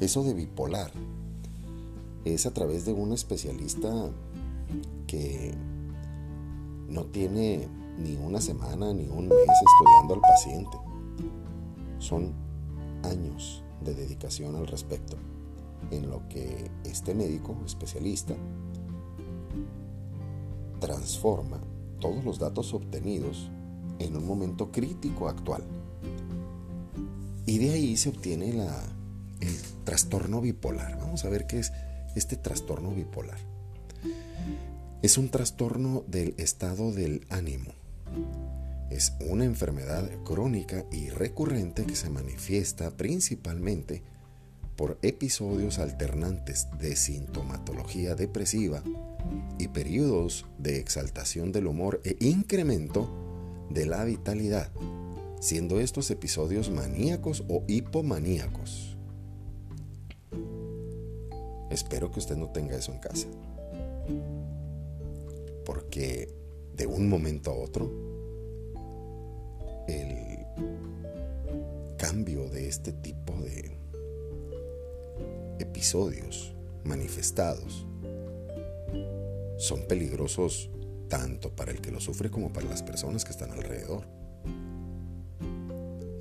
eso 0.00 0.24
de 0.24 0.34
bipolar 0.34 0.90
es 2.24 2.46
a 2.46 2.52
través 2.52 2.84
de 2.84 2.92
un 2.92 3.12
especialista 3.12 4.10
que 5.06 5.54
no 6.88 7.04
tiene 7.06 7.68
ni 7.98 8.16
una 8.16 8.40
semana 8.40 8.92
ni 8.92 9.08
un 9.08 9.28
mes 9.28 9.38
estudiando 9.38 10.14
al 10.14 10.20
paciente. 10.20 10.76
Son 11.98 12.32
años 13.02 13.62
de 13.82 13.94
dedicación 13.94 14.56
al 14.56 14.66
respecto, 14.66 15.16
en 15.90 16.08
lo 16.08 16.26
que 16.28 16.70
este 16.84 17.14
médico 17.14 17.56
especialista 17.64 18.34
transforma 20.80 21.60
todos 22.00 22.24
los 22.24 22.38
datos 22.38 22.74
obtenidos 22.74 23.50
en 23.98 24.16
un 24.16 24.26
momento 24.26 24.70
crítico 24.70 25.28
actual. 25.28 25.62
Y 27.46 27.58
de 27.58 27.70
ahí 27.70 27.96
se 27.96 28.08
obtiene 28.08 28.52
la, 28.52 28.82
el 29.40 29.56
trastorno 29.84 30.40
bipolar. 30.40 30.98
Vamos 30.98 31.24
a 31.24 31.28
ver 31.28 31.46
qué 31.46 31.58
es 31.58 31.72
este 32.16 32.36
trastorno 32.36 32.90
bipolar. 32.90 33.53
Es 35.04 35.18
un 35.18 35.28
trastorno 35.28 36.02
del 36.06 36.32
estado 36.38 36.90
del 36.90 37.26
ánimo. 37.28 37.72
Es 38.88 39.12
una 39.20 39.44
enfermedad 39.44 40.08
crónica 40.24 40.86
y 40.90 41.10
recurrente 41.10 41.84
que 41.84 41.94
se 41.94 42.08
manifiesta 42.08 42.90
principalmente 42.90 44.02
por 44.76 44.98
episodios 45.02 45.78
alternantes 45.78 46.68
de 46.78 46.96
sintomatología 46.96 48.14
depresiva 48.14 48.82
y 49.58 49.68
periodos 49.68 50.46
de 50.56 50.78
exaltación 50.78 51.52
del 51.52 51.66
humor 51.66 52.00
e 52.02 52.16
incremento 52.20 53.10
de 53.68 53.84
la 53.84 54.04
vitalidad, 54.04 54.72
siendo 55.38 55.80
estos 55.80 56.10
episodios 56.10 56.70
maníacos 56.70 57.44
o 57.50 57.62
hipomaníacos. 57.66 58.96
Espero 61.70 62.10
que 62.10 62.20
usted 62.20 62.38
no 62.38 62.48
tenga 62.48 62.78
eso 62.78 62.90
en 62.90 63.00
casa, 63.00 63.26
porque 65.64 66.28
de 66.74 66.86
un 66.86 67.08
momento 67.08 67.50
a 67.50 67.54
otro, 67.54 67.90
el 69.88 70.46
cambio 71.96 72.48
de 72.48 72.68
este 72.68 72.92
tipo 72.92 73.32
de 73.40 73.76
episodios 75.58 76.54
manifestados 76.84 77.86
son 79.56 79.86
peligrosos 79.86 80.70
tanto 81.08 81.54
para 81.54 81.70
el 81.70 81.80
que 81.80 81.90
lo 81.92 82.00
sufre 82.00 82.30
como 82.30 82.52
para 82.52 82.68
las 82.68 82.82
personas 82.82 83.24
que 83.24 83.30
están 83.30 83.52
alrededor. 83.52 84.06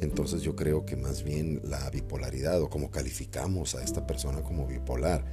Entonces 0.02 0.42
yo 0.42 0.56
creo 0.56 0.86
que 0.86 0.96
más 0.96 1.24
bien 1.24 1.62
la 1.64 1.90
bipolaridad 1.90 2.62
o 2.62 2.70
como 2.70 2.92
calificamos 2.92 3.76
a 3.76 3.84
esta 3.84 4.06
persona 4.06 4.42
como 4.42 4.68
bipolar, 4.68 5.26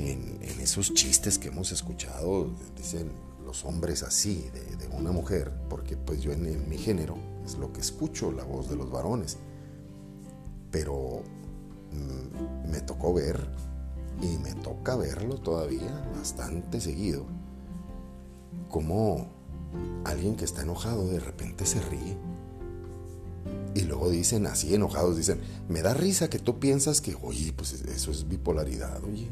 en, 0.00 0.40
esos 0.60 0.92
chistes 0.94 1.38
que 1.38 1.48
hemos 1.48 1.72
escuchado, 1.72 2.50
dicen 2.76 3.10
los 3.44 3.64
hombres 3.64 4.02
así 4.02 4.50
de, 4.78 4.88
una 4.88 5.12
mujer, 5.12 5.52
porque 5.68 5.96
pues 5.96 6.20
yo 6.20 6.32
en, 6.32 6.68
mi 6.68 6.76
género 6.76 7.16
es 7.44 7.56
lo 7.56 7.72
que 7.72 7.80
escucho, 7.80 8.32
la 8.32 8.44
voz 8.44 8.68
de 8.68 8.76
los 8.76 8.90
varones. 8.90 9.38
Pero 10.70 11.22
mm, 11.92 12.70
me 12.70 12.80
tocó 12.80 13.14
ver 13.14 13.48
y 14.20 14.36
me 14.38 14.54
toca 14.54 14.96
verlo 14.96 15.36
todavía 15.36 16.10
bastante 16.14 16.80
seguido, 16.80 17.24
como 18.68 19.28
alguien 20.04 20.36
que 20.36 20.44
está 20.44 20.62
enojado 20.62 21.06
de 21.06 21.20
repente 21.20 21.64
se 21.64 21.80
ríe. 21.80 22.16
Luego 24.00 24.14
dicen 24.14 24.46
así 24.46 24.74
enojados, 24.74 25.14
dicen, 25.14 25.40
me 25.68 25.82
da 25.82 25.92
risa 25.92 26.30
que 26.30 26.38
tú 26.38 26.58
piensas 26.58 27.02
que, 27.02 27.18
oye, 27.20 27.52
pues 27.52 27.74
eso 27.74 28.10
es 28.10 28.26
bipolaridad, 28.26 29.04
oye, 29.04 29.28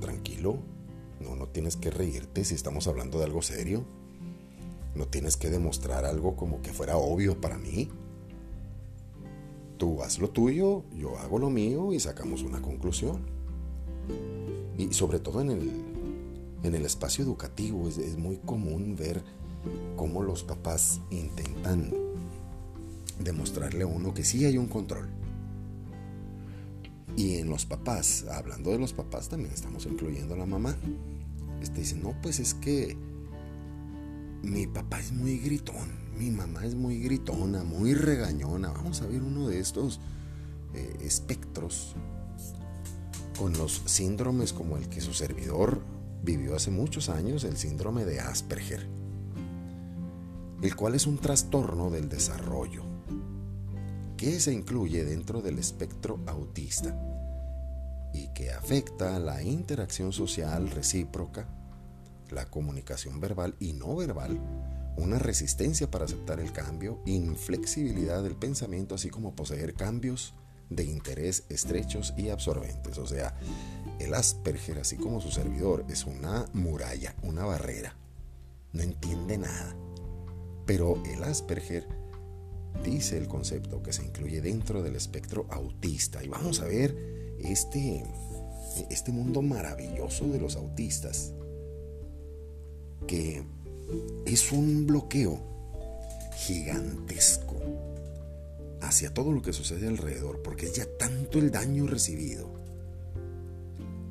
tranquilo, 0.00 0.58
no, 1.18 1.34
no 1.34 1.48
tienes 1.48 1.74
que 1.74 1.90
reírte 1.90 2.44
si 2.44 2.54
estamos 2.54 2.86
hablando 2.86 3.18
de 3.18 3.24
algo 3.24 3.42
serio, 3.42 3.84
no 4.94 5.08
tienes 5.08 5.36
que 5.36 5.50
demostrar 5.50 6.04
algo 6.04 6.36
como 6.36 6.62
que 6.62 6.72
fuera 6.72 6.98
obvio 6.98 7.40
para 7.40 7.58
mí. 7.58 7.88
Tú 9.76 10.04
haz 10.04 10.20
lo 10.20 10.30
tuyo, 10.30 10.84
yo 10.96 11.18
hago 11.18 11.40
lo 11.40 11.50
mío 11.50 11.92
y 11.92 11.98
sacamos 11.98 12.44
una 12.44 12.62
conclusión. 12.62 13.22
Y 14.78 14.92
sobre 14.92 15.18
todo 15.18 15.40
en 15.40 15.50
el, 15.50 15.70
en 16.62 16.74
el 16.76 16.86
espacio 16.86 17.24
educativo 17.24 17.88
es, 17.88 17.98
es 17.98 18.16
muy 18.16 18.36
común 18.36 18.94
ver 18.94 19.24
cómo 19.96 20.22
los 20.22 20.44
papás 20.44 21.00
intentan 21.10 22.11
demostrarle 23.22 23.84
a 23.84 23.86
uno 23.86 24.14
que 24.14 24.24
sí 24.24 24.44
hay 24.44 24.58
un 24.58 24.68
control. 24.68 25.08
Y 27.16 27.36
en 27.36 27.48
los 27.48 27.66
papás, 27.66 28.24
hablando 28.30 28.70
de 28.70 28.78
los 28.78 28.92
papás, 28.92 29.28
también 29.28 29.52
estamos 29.52 29.86
incluyendo 29.86 30.34
a 30.34 30.38
la 30.38 30.46
mamá. 30.46 30.76
Este 31.60 31.80
dice, 31.80 31.96
no, 31.96 32.14
pues 32.22 32.40
es 32.40 32.54
que 32.54 32.96
mi 34.42 34.66
papá 34.66 34.98
es 34.98 35.12
muy 35.12 35.38
gritón, 35.38 35.88
mi 36.18 36.30
mamá 36.30 36.64
es 36.64 36.74
muy 36.74 36.98
gritona, 37.00 37.64
muy 37.64 37.94
regañona. 37.94 38.72
Vamos 38.72 39.02
a 39.02 39.06
ver 39.06 39.22
uno 39.22 39.48
de 39.48 39.60
estos 39.60 40.00
eh, 40.74 40.96
espectros 41.02 41.94
con 43.38 43.52
los 43.54 43.82
síndromes 43.86 44.52
como 44.52 44.76
el 44.76 44.88
que 44.88 45.00
su 45.00 45.12
servidor 45.12 45.82
vivió 46.22 46.56
hace 46.56 46.70
muchos 46.70 47.08
años, 47.08 47.44
el 47.44 47.56
síndrome 47.56 48.04
de 48.04 48.20
Asperger, 48.20 48.86
el 50.62 50.76
cual 50.76 50.94
es 50.94 51.06
un 51.06 51.18
trastorno 51.18 51.90
del 51.90 52.08
desarrollo 52.08 52.84
que 54.16 54.38
se 54.38 54.52
incluye 54.52 55.04
dentro 55.04 55.42
del 55.42 55.58
espectro 55.58 56.20
autista 56.26 56.96
y 58.14 58.28
que 58.28 58.52
afecta 58.52 59.18
la 59.18 59.42
interacción 59.42 60.12
social 60.12 60.70
recíproca, 60.70 61.48
la 62.30 62.46
comunicación 62.46 63.18
verbal 63.18 63.56
y 63.58 63.72
no 63.72 63.96
verbal, 63.96 64.38
una 64.96 65.18
resistencia 65.18 65.90
para 65.90 66.04
aceptar 66.04 66.38
el 66.38 66.52
cambio, 66.52 67.00
inflexibilidad 67.06 68.22
del 68.22 68.36
pensamiento, 68.36 68.94
así 68.94 69.10
como 69.10 69.34
poseer 69.34 69.74
cambios 69.74 70.34
de 70.70 70.84
interés 70.84 71.44
estrechos 71.48 72.14
y 72.16 72.28
absorbentes. 72.28 72.98
O 72.98 73.06
sea, 73.06 73.34
el 73.98 74.14
Asperger, 74.14 74.78
así 74.78 74.96
como 74.96 75.20
su 75.20 75.32
servidor, 75.32 75.84
es 75.88 76.04
una 76.04 76.46
muralla, 76.52 77.16
una 77.22 77.44
barrera. 77.44 77.96
No 78.72 78.82
entiende 78.82 79.38
nada. 79.38 79.74
Pero 80.66 81.02
el 81.04 81.22
Asperger 81.24 81.86
dice 82.84 83.16
el 83.16 83.28
concepto 83.28 83.82
que 83.82 83.92
se 83.92 84.04
incluye 84.04 84.40
dentro 84.40 84.82
del 84.82 84.96
espectro 84.96 85.46
autista. 85.50 86.22
Y 86.24 86.28
vamos 86.28 86.60
a 86.60 86.66
ver 86.66 86.96
este, 87.38 88.04
este 88.90 89.12
mundo 89.12 89.42
maravilloso 89.42 90.26
de 90.28 90.38
los 90.38 90.56
autistas, 90.56 91.32
que 93.06 93.44
es 94.26 94.52
un 94.52 94.86
bloqueo 94.86 95.40
gigantesco 96.36 97.56
hacia 98.80 99.14
todo 99.14 99.32
lo 99.32 99.42
que 99.42 99.52
sucede 99.52 99.86
alrededor, 99.86 100.42
porque 100.42 100.66
es 100.66 100.74
ya 100.74 100.86
tanto 100.98 101.38
el 101.38 101.50
daño 101.50 101.86
recibido, 101.86 102.52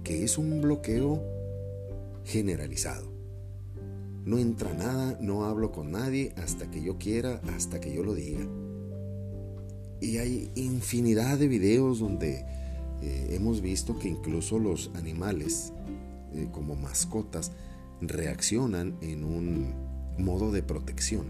que 0.03 0.23
es 0.23 0.37
un 0.37 0.61
bloqueo 0.61 1.21
generalizado. 2.23 3.10
No 4.25 4.37
entra 4.37 4.73
nada, 4.73 5.17
no 5.19 5.45
hablo 5.45 5.71
con 5.71 5.91
nadie 5.91 6.33
hasta 6.37 6.69
que 6.69 6.81
yo 6.81 6.97
quiera, 6.97 7.41
hasta 7.55 7.79
que 7.79 7.93
yo 7.93 8.03
lo 8.03 8.13
diga. 8.13 8.47
Y 9.99 10.17
hay 10.17 10.51
infinidad 10.55 11.37
de 11.37 11.47
videos 11.47 11.99
donde 11.99 12.45
eh, 13.01 13.29
hemos 13.31 13.61
visto 13.61 13.97
que 13.97 14.09
incluso 14.09 14.59
los 14.59 14.91
animales, 14.93 15.73
eh, 16.33 16.49
como 16.51 16.75
mascotas, 16.75 17.51
reaccionan 18.01 18.97
en 19.01 19.23
un 19.23 19.73
modo 20.17 20.51
de 20.51 20.63
protección. 20.63 21.27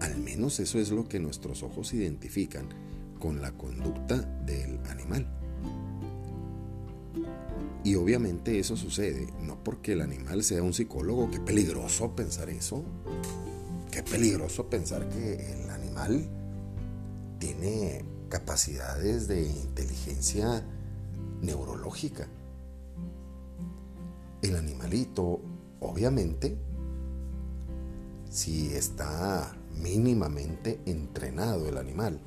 Al 0.00 0.18
menos 0.18 0.60
eso 0.60 0.78
es 0.78 0.90
lo 0.90 1.08
que 1.08 1.20
nuestros 1.20 1.62
ojos 1.62 1.92
identifican 1.92 2.68
con 3.18 3.40
la 3.40 3.52
conducta 3.52 4.20
del 4.46 4.78
animal. 4.88 5.39
Y 7.82 7.94
obviamente 7.94 8.58
eso 8.58 8.76
sucede 8.76 9.32
no 9.40 9.62
porque 9.64 9.92
el 9.92 10.02
animal 10.02 10.42
sea 10.42 10.62
un 10.62 10.74
psicólogo, 10.74 11.30
qué 11.30 11.40
peligroso 11.40 12.14
pensar 12.14 12.50
eso, 12.50 12.84
qué 13.90 14.02
peligroso 14.02 14.68
pensar 14.68 15.08
que 15.08 15.52
el 15.52 15.70
animal 15.70 16.28
tiene 17.38 18.04
capacidades 18.28 19.28
de 19.28 19.42
inteligencia 19.46 20.62
neurológica. 21.40 22.28
El 24.42 24.56
animalito, 24.56 25.40
obviamente, 25.80 26.56
si 28.30 28.74
está 28.74 29.56
mínimamente 29.80 30.80
entrenado 30.84 31.68
el 31.68 31.78
animal, 31.78 32.20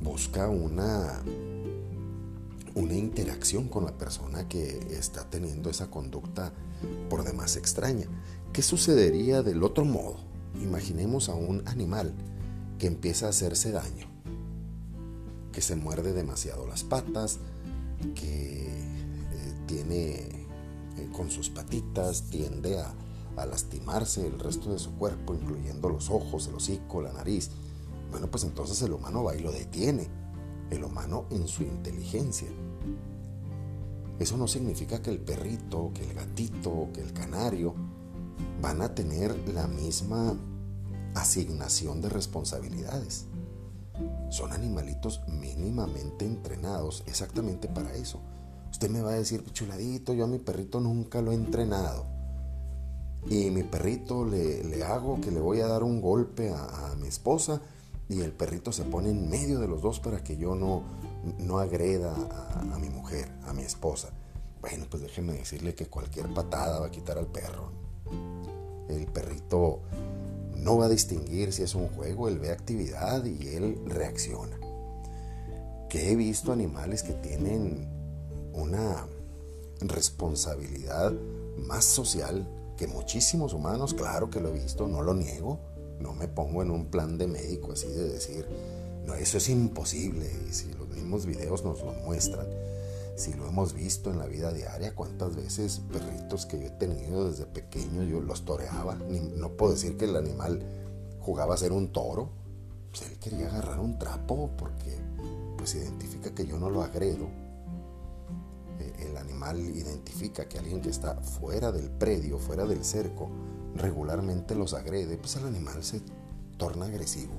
busca 0.00 0.48
una 0.48 1.22
una 2.74 2.94
interacción 2.94 3.68
con 3.68 3.84
la 3.84 3.96
persona 3.96 4.48
que 4.48 4.78
está 4.90 5.28
teniendo 5.30 5.70
esa 5.70 5.90
conducta 5.90 6.52
por 7.08 7.24
demás 7.24 7.56
extraña. 7.56 8.06
¿Qué 8.52 8.62
sucedería 8.62 9.42
del 9.42 9.62
otro 9.62 9.84
modo? 9.84 10.16
Imaginemos 10.62 11.28
a 11.28 11.34
un 11.34 11.66
animal 11.66 12.14
que 12.78 12.86
empieza 12.86 13.26
a 13.26 13.30
hacerse 13.30 13.70
daño, 13.70 14.06
que 15.52 15.60
se 15.60 15.76
muerde 15.76 16.12
demasiado 16.12 16.66
las 16.66 16.82
patas, 16.82 17.38
que 18.14 18.66
eh, 18.66 19.54
tiene 19.66 20.14
eh, 20.14 21.08
con 21.12 21.30
sus 21.30 21.50
patitas, 21.50 22.24
tiende 22.30 22.80
a, 22.80 22.92
a 23.36 23.46
lastimarse 23.46 24.26
el 24.26 24.38
resto 24.38 24.72
de 24.72 24.78
su 24.78 24.92
cuerpo, 24.96 25.34
incluyendo 25.34 25.88
los 25.88 26.10
ojos, 26.10 26.48
el 26.48 26.54
hocico, 26.54 27.00
la 27.02 27.12
nariz. 27.12 27.50
Bueno, 28.10 28.28
pues 28.30 28.44
entonces 28.44 28.80
el 28.82 28.92
humano 28.92 29.24
va 29.24 29.36
y 29.36 29.40
lo 29.40 29.52
detiene. 29.52 30.08
El 30.70 30.84
humano 30.84 31.26
en 31.30 31.46
su 31.46 31.62
inteligencia. 31.62 32.48
Eso 34.18 34.36
no 34.36 34.46
significa 34.46 35.02
que 35.02 35.10
el 35.10 35.18
perrito, 35.18 35.90
que 35.92 36.04
el 36.04 36.14
gatito, 36.14 36.88
que 36.92 37.00
el 37.00 37.12
canario 37.12 37.74
van 38.62 38.80
a 38.80 38.94
tener 38.94 39.36
la 39.48 39.66
misma 39.66 40.36
asignación 41.14 42.00
de 42.00 42.08
responsabilidades. 42.08 43.26
Son 44.30 44.52
animalitos 44.52 45.20
mínimamente 45.28 46.24
entrenados 46.24 47.02
exactamente 47.06 47.68
para 47.68 47.94
eso. 47.94 48.20
Usted 48.70 48.90
me 48.90 49.02
va 49.02 49.10
a 49.10 49.16
decir, 49.16 49.44
chuladito, 49.52 50.14
yo 50.14 50.24
a 50.24 50.28
mi 50.28 50.38
perrito 50.38 50.80
nunca 50.80 51.20
lo 51.20 51.32
he 51.32 51.36
entrenado. 51.36 52.06
Y 53.28 53.50
mi 53.50 53.62
perrito 53.62 54.24
le, 54.24 54.84
hago 54.84 55.20
que 55.20 55.30
le 55.30 55.40
voy 55.40 55.60
a 55.60 55.66
dar 55.66 55.82
un 55.82 56.00
golpe 56.00 56.50
a 56.52 56.94
mi 57.00 57.08
esposa 57.08 57.60
y 58.08 58.20
el 58.20 58.32
perrito 58.32 58.72
se 58.72 58.84
pone 58.84 59.10
en 59.10 59.28
medio 59.28 59.60
de 59.60 59.68
los 59.68 59.80
dos 59.80 60.00
para 60.00 60.22
que 60.22 60.36
yo 60.36 60.54
no, 60.54 60.82
no 61.38 61.58
agreda 61.58 62.14
a, 62.72 62.78
mi 62.78 62.90
mujer, 62.90 63.30
a 63.46 63.52
mi 63.52 63.62
esposa. 63.62 64.10
Bueno, 64.60 64.86
pues 64.90 65.02
déjeme 65.02 65.32
decirle 65.34 65.74
que 65.74 65.86
cualquier 65.86 66.32
patada 66.32 66.80
va 66.80 66.86
a 66.86 66.90
quitar 66.90 67.18
al 67.18 67.26
perro. 67.26 67.70
El 68.88 69.06
perrito 69.06 69.80
no 70.56 70.78
va 70.78 70.86
a 70.86 70.88
distinguir 70.88 71.52
si 71.52 71.62
es 71.62 71.74
un 71.74 71.88
juego, 71.88 72.28
él 72.28 72.38
ve 72.38 72.50
actividad 72.50 73.24
y 73.24 73.48
él 73.48 73.80
reacciona. 73.86 74.58
Que 75.88 76.10
he 76.10 76.16
visto 76.16 76.52
animales 76.52 77.02
que 77.02 77.14
tienen 77.14 77.88
una 78.52 79.06
responsabilidad 79.80 81.12
más 81.56 81.84
social 81.84 82.46
que 82.76 82.86
muchísimos 82.86 83.54
humanos, 83.54 83.94
claro 83.94 84.30
que 84.30 84.40
lo 84.40 84.48
he 84.48 84.52
visto, 84.52 84.88
no 84.88 85.02
lo 85.02 85.14
niego 85.14 85.73
no 86.04 86.12
me 86.12 86.28
pongo 86.28 86.62
en 86.62 86.70
un 86.70 86.84
plan 86.86 87.16
de 87.16 87.26
médico 87.26 87.72
así 87.72 87.88
de 87.88 88.10
decir, 88.10 88.46
no, 89.06 89.14
eso 89.14 89.38
es 89.38 89.48
imposible. 89.48 90.30
Y 90.48 90.52
si 90.52 90.70
los 90.74 90.86
mismos 90.88 91.24
videos 91.24 91.64
nos 91.64 91.80
lo 91.80 91.92
muestran, 91.92 92.46
si 93.16 93.32
lo 93.32 93.48
hemos 93.48 93.72
visto 93.72 94.10
en 94.10 94.18
la 94.18 94.26
vida 94.26 94.52
diaria, 94.52 94.94
cuántas 94.94 95.34
veces 95.34 95.80
perritos 95.90 96.44
que 96.44 96.60
yo 96.60 96.66
he 96.66 96.70
tenido 96.70 97.30
desde 97.30 97.46
pequeño 97.46 98.02
yo 98.02 98.20
los 98.20 98.44
toreaba. 98.44 98.96
no 99.36 99.50
puedo 99.52 99.72
decir 99.72 99.96
que 99.96 100.04
el 100.04 100.16
animal 100.16 100.62
jugaba 101.22 101.54
a 101.54 101.56
ser 101.56 101.72
un 101.72 101.88
toro. 101.88 102.28
Pues 102.90 103.10
él 103.10 103.18
quería 103.18 103.48
agarrar 103.48 103.80
un 103.80 103.98
trapo 103.98 104.50
porque 104.58 104.98
pues 105.56 105.74
identifica 105.74 106.34
que 106.34 106.46
yo 106.46 106.58
no 106.58 106.68
lo 106.68 106.82
agredo. 106.82 107.28
E, 108.78 109.06
el 109.06 109.16
animal 109.16 109.58
identifica 109.58 110.48
que 110.48 110.58
alguien 110.58 110.82
que 110.82 110.90
está 110.90 111.14
fuera 111.16 111.72
del 111.72 111.90
predio, 111.90 112.38
fuera 112.38 112.66
del 112.66 112.84
cerco, 112.84 113.30
regularmente 113.76 114.54
los 114.54 114.74
agrede, 114.74 115.16
pues 115.16 115.36
el 115.36 115.46
animal 115.46 115.82
se 115.82 116.02
torna 116.56 116.86
agresivo. 116.86 117.34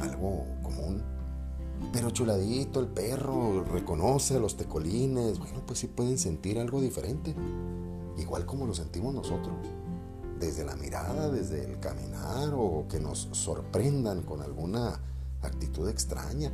Algo 0.00 0.46
común. 0.62 1.02
Pero 1.92 2.10
chuladito, 2.10 2.80
el 2.80 2.86
perro 2.88 3.64
reconoce 3.64 4.36
a 4.36 4.38
los 4.38 4.56
tecolines. 4.56 5.38
Bueno, 5.38 5.62
pues 5.66 5.80
sí 5.80 5.88
pueden 5.88 6.18
sentir 6.18 6.58
algo 6.58 6.80
diferente. 6.80 7.34
Igual 8.18 8.46
como 8.46 8.66
lo 8.66 8.74
sentimos 8.74 9.14
nosotros. 9.14 9.54
Desde 10.38 10.64
la 10.64 10.76
mirada, 10.76 11.30
desde 11.30 11.64
el 11.64 11.78
caminar 11.80 12.52
o 12.54 12.86
que 12.88 13.00
nos 13.00 13.28
sorprendan 13.32 14.22
con 14.22 14.42
alguna 14.42 15.00
actitud 15.42 15.88
extraña. 15.88 16.50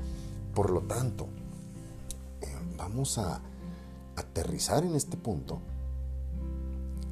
Por 0.54 0.70
lo 0.70 0.82
tanto, 0.82 1.28
eh, 2.40 2.54
vamos 2.76 3.18
a 3.18 3.40
aterrizar 4.16 4.84
en 4.84 4.94
este 4.94 5.16
punto 5.16 5.60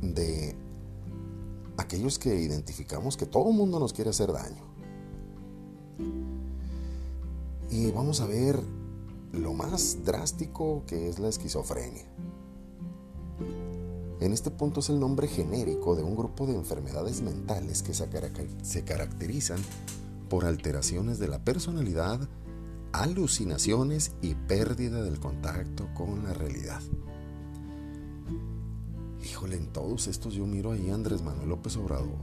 de 0.02 0.56
aquellos 1.76 2.18
que 2.18 2.34
identificamos 2.34 3.16
que 3.16 3.26
todo 3.26 3.50
el 3.50 3.56
mundo 3.56 3.78
nos 3.78 3.92
quiere 3.92 4.10
hacer 4.10 4.32
daño. 4.32 4.62
Y 7.70 7.90
vamos 7.90 8.20
a 8.20 8.26
ver 8.26 8.60
lo 9.32 9.52
más 9.52 10.04
drástico 10.04 10.84
que 10.86 11.08
es 11.08 11.18
la 11.18 11.28
esquizofrenia. 11.28 12.04
En 14.20 14.32
este 14.32 14.50
punto 14.50 14.80
es 14.80 14.88
el 14.88 14.98
nombre 14.98 15.28
genérico 15.28 15.94
de 15.94 16.02
un 16.02 16.16
grupo 16.16 16.46
de 16.46 16.54
enfermedades 16.54 17.20
mentales 17.20 17.82
que 17.82 17.92
se 17.92 18.84
caracterizan 18.84 19.58
por 20.30 20.46
alteraciones 20.46 21.18
de 21.18 21.28
la 21.28 21.44
personalidad, 21.44 22.26
alucinaciones 22.92 24.12
y 24.22 24.34
pérdida 24.34 25.02
del 25.02 25.20
contacto 25.20 25.86
con 25.94 26.24
la 26.24 26.32
realidad. 26.32 26.80
Híjole, 29.26 29.56
en 29.56 29.66
todos 29.66 30.06
estos 30.06 30.34
yo 30.34 30.46
miro 30.46 30.70
ahí 30.70 30.88
a 30.88 30.94
Andrés 30.94 31.20
Manuel 31.20 31.48
López 31.48 31.76
Obrador 31.76 32.20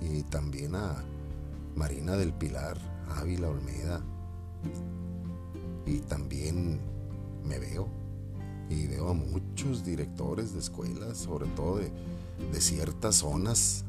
y 0.00 0.22
también 0.22 0.76
a 0.76 1.02
Marina 1.74 2.16
del 2.16 2.32
Pilar, 2.32 2.78
Ávila 3.08 3.48
Olmeda. 3.48 4.00
Y 5.84 5.98
también 5.98 6.78
me 7.44 7.58
veo 7.58 7.88
y 8.70 8.86
veo 8.86 9.08
a 9.08 9.14
muchos 9.14 9.84
directores 9.84 10.52
de 10.52 10.60
escuelas, 10.60 11.18
sobre 11.18 11.48
todo 11.48 11.78
de, 11.78 11.90
de 12.52 12.60
ciertas 12.60 13.16
zonas, 13.16 13.84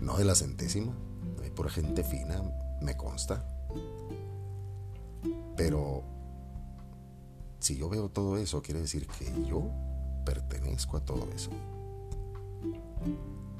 no 0.00 0.16
de 0.16 0.24
la 0.24 0.34
centésima, 0.34 0.92
hay 1.40 1.50
pura 1.50 1.70
gente 1.70 2.02
fina, 2.02 2.42
me 2.82 2.96
consta, 2.96 3.46
pero 5.56 6.02
si 7.60 7.76
yo 7.76 7.88
veo 7.88 8.08
todo 8.08 8.36
eso, 8.38 8.60
quiere 8.60 8.80
decir 8.80 9.06
que 9.06 9.32
yo 9.48 9.70
pertenezco 10.28 10.98
a 10.98 11.00
todo 11.00 11.26
eso. 11.34 11.50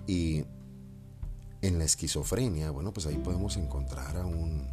Y 0.07 0.45
en 1.63 1.79
la 1.79 1.85
esquizofrenia, 1.85 2.71
bueno, 2.71 2.93
pues 2.93 3.07
ahí 3.07 3.17
podemos 3.17 3.57
encontrar 3.57 4.19
a 4.19 4.27
un 4.27 4.69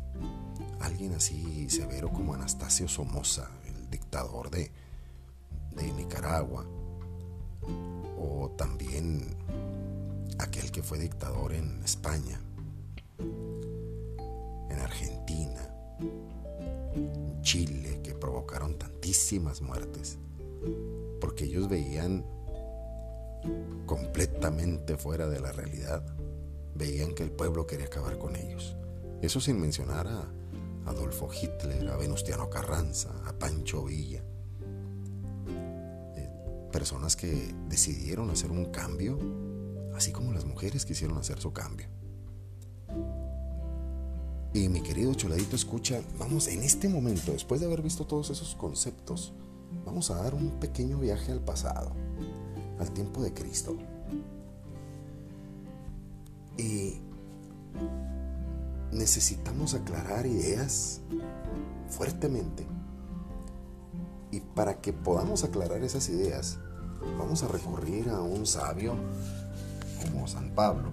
alguien 0.81 1.13
así 1.13 1.69
severo 1.69 2.11
como 2.11 2.33
Anastasio 2.33 2.89
Somoza, 2.89 3.49
el 3.65 3.89
dictador 3.89 4.49
de, 4.49 4.71
de 5.71 5.93
Nicaragua, 5.93 6.65
o 8.19 8.51
también 8.57 9.37
aquel 10.37 10.69
que 10.71 10.83
fue 10.83 10.99
dictador 10.99 11.53
en 11.53 11.81
España, 11.81 12.41
en 14.69 14.79
Argentina, 14.79 15.69
en 16.93 17.41
Chile, 17.41 18.01
que 18.03 18.13
provocaron 18.13 18.77
tantísimas 18.77 19.61
muertes 19.61 20.17
porque 21.25 21.45
ellos 21.45 21.67
veían 21.67 22.23
completamente 23.87 24.95
fuera 24.95 25.25
de 25.27 25.39
la 25.39 25.51
realidad, 25.51 26.05
veían 26.75 27.15
que 27.15 27.23
el 27.23 27.31
pueblo 27.31 27.65
quería 27.65 27.87
acabar 27.87 28.19
con 28.19 28.35
ellos. 28.35 28.75
Eso 29.23 29.41
sin 29.41 29.59
mencionar 29.59 30.05
a 30.05 30.31
Adolfo 30.85 31.27
Hitler, 31.33 31.89
a 31.89 31.97
Venustiano 31.97 32.47
Carranza, 32.47 33.09
a 33.25 33.33
Pancho 33.33 33.85
Villa. 33.85 34.23
Eh, 36.15 36.29
personas 36.71 37.15
que 37.15 37.55
decidieron 37.69 38.29
hacer 38.29 38.51
un 38.51 38.65
cambio, 38.65 39.17
así 39.95 40.11
como 40.11 40.31
las 40.31 40.45
mujeres 40.45 40.85
quisieron 40.85 41.17
hacer 41.17 41.39
su 41.39 41.51
cambio. 41.51 41.87
Y 44.53 44.69
mi 44.69 44.83
querido 44.83 45.11
chuladito 45.15 45.55
escucha, 45.55 45.99
vamos, 46.19 46.47
en 46.49 46.61
este 46.61 46.87
momento, 46.87 47.31
después 47.31 47.61
de 47.61 47.65
haber 47.65 47.81
visto 47.81 48.05
todos 48.05 48.29
esos 48.29 48.53
conceptos, 48.53 49.33
vamos 49.83 50.11
a 50.11 50.15
dar 50.15 50.33
un 50.35 50.59
pequeño 50.59 50.99
viaje 50.99 51.31
al 51.31 51.39
pasado, 51.41 51.91
al 52.79 52.91
tiempo 52.91 53.21
de 53.21 53.33
Cristo. 53.33 53.75
Y 56.57 57.01
necesitamos 58.91 59.73
aclarar 59.73 60.25
ideas 60.25 61.01
fuertemente. 61.89 62.65
Y 64.31 64.39
para 64.39 64.81
que 64.81 64.93
podamos 64.93 65.43
aclarar 65.43 65.83
esas 65.83 66.09
ideas, 66.09 66.59
vamos 67.17 67.43
a 67.43 67.47
recurrir 67.47 68.09
a 68.09 68.21
un 68.21 68.45
sabio 68.45 68.95
como 70.01 70.27
San 70.27 70.49
Pablo. 70.51 70.89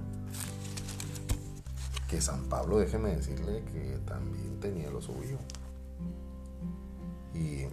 Que 2.09 2.21
San 2.21 2.45
Pablo, 2.45 2.79
déjeme 2.79 3.17
decirle 3.17 3.65
que 3.73 3.99
también 4.07 4.61
tenía 4.61 4.91
lo 4.91 5.01
suyo. 5.01 5.39
Y 7.35 7.67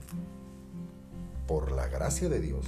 por 1.50 1.72
la 1.72 1.88
gracia 1.88 2.30
de 2.30 2.40
Dios, 2.40 2.64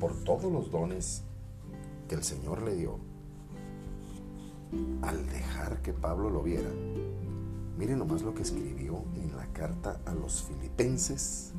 por 0.00 0.14
todos 0.24 0.50
los 0.50 0.70
dones 0.70 1.20
que 2.08 2.14
el 2.14 2.24
Señor 2.24 2.62
le 2.62 2.74
dio, 2.74 2.98
al 5.02 5.26
dejar 5.26 5.82
que 5.82 5.92
Pablo 5.92 6.30
lo 6.30 6.42
viera, 6.42 6.70
Miren 7.76 7.98
nomás 7.98 8.22
lo 8.22 8.32
que 8.34 8.42
escribió 8.42 9.02
en 9.16 9.36
la 9.36 9.46
carta 9.52 10.00
a 10.06 10.14
los 10.14 10.44
filipenses, 10.44 11.50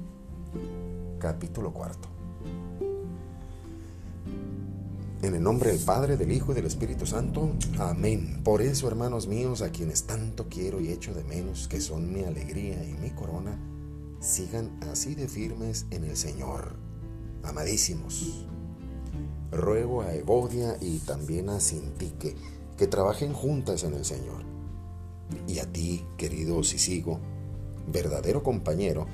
capítulo 1.19 1.73
cuarto. 1.73 2.07
En 5.21 5.35
el 5.35 5.43
nombre 5.43 5.71
del 5.71 5.83
Padre, 5.83 6.15
del 6.15 6.31
Hijo 6.31 6.53
y 6.53 6.55
del 6.55 6.65
Espíritu 6.65 7.05
Santo. 7.05 7.51
Amén. 7.79 8.41
Por 8.43 8.61
eso, 8.61 8.87
hermanos 8.87 9.27
míos, 9.27 9.61
a 9.61 9.71
quienes 9.71 10.05
tanto 10.05 10.47
quiero 10.49 10.79
y 10.79 10.89
echo 10.89 11.13
de 11.13 11.25
menos, 11.25 11.67
que 11.67 11.81
son 11.81 12.13
mi 12.13 12.23
alegría 12.23 12.83
y 12.85 12.93
mi 12.93 13.09
corona, 13.09 13.59
sigan 14.25 14.71
así 14.91 15.13
de 15.13 15.27
firmes 15.27 15.85
en 15.91 16.03
el 16.03 16.17
Señor. 16.17 16.77
Amadísimos. 17.43 18.47
Ruego 19.51 20.01
a 20.01 20.15
Evodia 20.15 20.77
y 20.81 20.97
también 20.99 21.49
a 21.49 21.59
Sintique 21.59 22.35
que 22.75 22.88
trabajen 22.88 23.33
juntas 23.33 23.83
en 23.83 23.93
el 23.93 24.03
Señor. 24.03 24.43
Y 25.47 25.59
a 25.59 25.71
ti, 25.71 26.03
querido 26.17 26.63
Sisigo, 26.63 27.19
verdadero 27.91 28.41
compañero, 28.41 29.05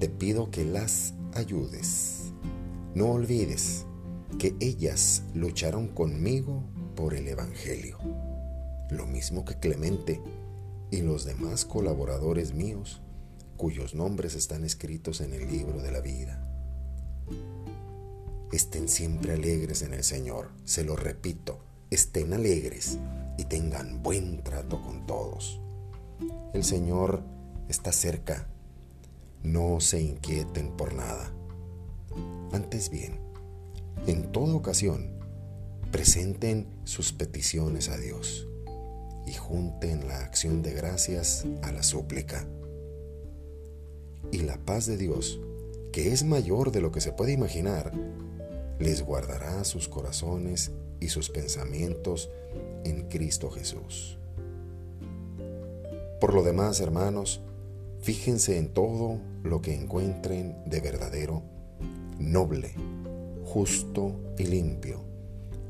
te 0.00 0.08
pido 0.08 0.50
que 0.50 0.64
las 0.64 1.14
ayudes. 1.34 2.32
No 2.94 3.12
olvides 3.12 3.86
que 4.40 4.56
ellas 4.58 5.22
lucharon 5.34 5.86
conmigo 5.86 6.64
por 6.96 7.14
el 7.14 7.28
Evangelio, 7.28 7.98
lo 8.90 9.06
mismo 9.06 9.44
que 9.44 9.54
Clemente 9.54 10.20
y 10.90 11.02
los 11.02 11.24
demás 11.24 11.64
colaboradores 11.64 12.54
míos, 12.54 13.00
cuyos 13.58 13.94
nombres 13.94 14.34
están 14.34 14.64
escritos 14.64 15.20
en 15.20 15.34
el 15.34 15.50
libro 15.50 15.82
de 15.82 15.90
la 15.90 16.00
vida. 16.00 16.42
Estén 18.52 18.88
siempre 18.88 19.34
alegres 19.34 19.82
en 19.82 19.92
el 19.92 20.04
Señor, 20.04 20.52
se 20.64 20.84
lo 20.84 20.96
repito, 20.96 21.58
estén 21.90 22.32
alegres 22.32 22.98
y 23.36 23.44
tengan 23.44 24.02
buen 24.02 24.42
trato 24.42 24.80
con 24.80 25.04
todos. 25.04 25.60
El 26.54 26.64
Señor 26.64 27.22
está 27.68 27.92
cerca, 27.92 28.46
no 29.42 29.80
se 29.80 30.00
inquieten 30.00 30.70
por 30.76 30.94
nada. 30.94 31.30
Antes 32.52 32.88
bien, 32.88 33.18
en 34.06 34.32
toda 34.32 34.54
ocasión, 34.54 35.10
presenten 35.90 36.68
sus 36.84 37.12
peticiones 37.12 37.88
a 37.88 37.98
Dios 37.98 38.46
y 39.26 39.34
junten 39.34 40.06
la 40.08 40.20
acción 40.20 40.62
de 40.62 40.72
gracias 40.72 41.44
a 41.62 41.72
la 41.72 41.82
súplica. 41.82 42.46
Y 44.30 44.38
la 44.38 44.58
paz 44.58 44.86
de 44.86 44.96
Dios, 44.96 45.40
que 45.92 46.12
es 46.12 46.24
mayor 46.24 46.70
de 46.70 46.80
lo 46.80 46.92
que 46.92 47.00
se 47.00 47.12
puede 47.12 47.32
imaginar, 47.32 47.92
les 48.78 49.02
guardará 49.02 49.64
sus 49.64 49.88
corazones 49.88 50.72
y 51.00 51.08
sus 51.08 51.30
pensamientos 51.30 52.30
en 52.84 53.08
Cristo 53.08 53.50
Jesús. 53.50 54.18
Por 56.20 56.34
lo 56.34 56.42
demás, 56.42 56.80
hermanos, 56.80 57.40
fíjense 58.00 58.58
en 58.58 58.68
todo 58.68 59.20
lo 59.42 59.62
que 59.62 59.74
encuentren 59.74 60.56
de 60.66 60.80
verdadero, 60.80 61.42
noble, 62.18 62.74
justo 63.44 64.12
y 64.36 64.44
limpio, 64.44 65.04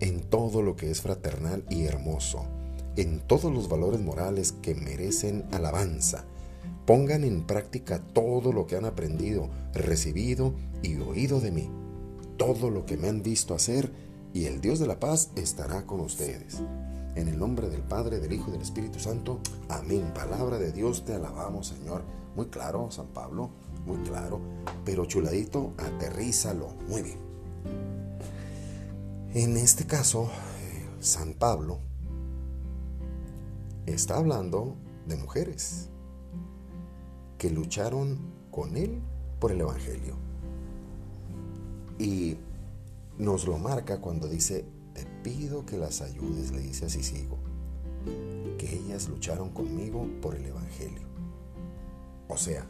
en 0.00 0.20
todo 0.20 0.62
lo 0.62 0.74
que 0.76 0.90
es 0.90 1.02
fraternal 1.02 1.64
y 1.68 1.84
hermoso, 1.84 2.46
en 2.96 3.20
todos 3.20 3.52
los 3.52 3.68
valores 3.68 4.00
morales 4.00 4.52
que 4.52 4.74
merecen 4.74 5.44
alabanza. 5.52 6.24
Pongan 6.88 7.22
en 7.22 7.42
práctica 7.42 8.00
todo 8.14 8.50
lo 8.50 8.66
que 8.66 8.74
han 8.74 8.86
aprendido, 8.86 9.50
recibido 9.74 10.54
y 10.82 10.96
oído 10.96 11.38
de 11.38 11.50
mí, 11.50 11.68
todo 12.38 12.70
lo 12.70 12.86
que 12.86 12.96
me 12.96 13.10
han 13.10 13.22
visto 13.22 13.54
hacer, 13.54 13.92
y 14.32 14.46
el 14.46 14.62
Dios 14.62 14.78
de 14.78 14.86
la 14.86 14.98
paz 14.98 15.30
estará 15.36 15.84
con 15.84 16.00
ustedes. 16.00 16.62
En 17.14 17.28
el 17.28 17.38
nombre 17.38 17.68
del 17.68 17.82
Padre, 17.82 18.20
del 18.20 18.32
Hijo 18.32 18.48
y 18.48 18.52
del 18.52 18.62
Espíritu 18.62 19.00
Santo. 19.00 19.40
Amén. 19.68 20.14
Palabra 20.14 20.56
de 20.56 20.72
Dios, 20.72 21.04
te 21.04 21.12
alabamos, 21.12 21.66
Señor. 21.66 22.04
Muy 22.34 22.46
claro, 22.46 22.90
San 22.90 23.08
Pablo, 23.08 23.50
muy 23.84 23.98
claro. 24.04 24.40
Pero 24.86 25.04
chuladito, 25.04 25.74
aterrízalo. 25.76 26.70
Muy 26.88 27.02
bien. 27.02 27.18
En 29.34 29.58
este 29.58 29.84
caso, 29.84 30.24
eh, 30.24 30.88
San 31.00 31.34
Pablo 31.34 31.80
está 33.84 34.16
hablando 34.16 34.74
de 35.06 35.16
mujeres 35.16 35.87
que 37.38 37.50
lucharon 37.50 38.18
con 38.50 38.76
él 38.76 39.00
por 39.40 39.52
el 39.52 39.60
Evangelio. 39.60 40.16
Y 41.98 42.36
nos 43.18 43.46
lo 43.46 43.58
marca 43.58 44.00
cuando 44.00 44.28
dice, 44.28 44.64
te 44.94 45.04
pido 45.22 45.64
que 45.64 45.78
las 45.78 46.00
ayudes, 46.00 46.52
le 46.52 46.60
dice 46.60 46.86
así 46.86 47.02
sigo, 47.02 47.38
que 48.58 48.74
ellas 48.74 49.08
lucharon 49.08 49.50
conmigo 49.50 50.06
por 50.20 50.34
el 50.34 50.46
Evangelio. 50.46 51.06
O 52.28 52.36
sea, 52.36 52.66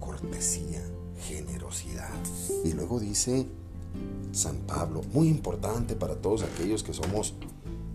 cortesía, 0.00 0.82
generosidad. 1.26 2.14
Y 2.64 2.72
luego 2.72 2.98
dice, 3.00 3.46
San 4.32 4.58
Pablo, 4.58 5.02
muy 5.12 5.28
importante 5.28 5.94
para 5.96 6.16
todos 6.16 6.42
aquellos 6.42 6.82
que 6.82 6.94
somos 6.94 7.34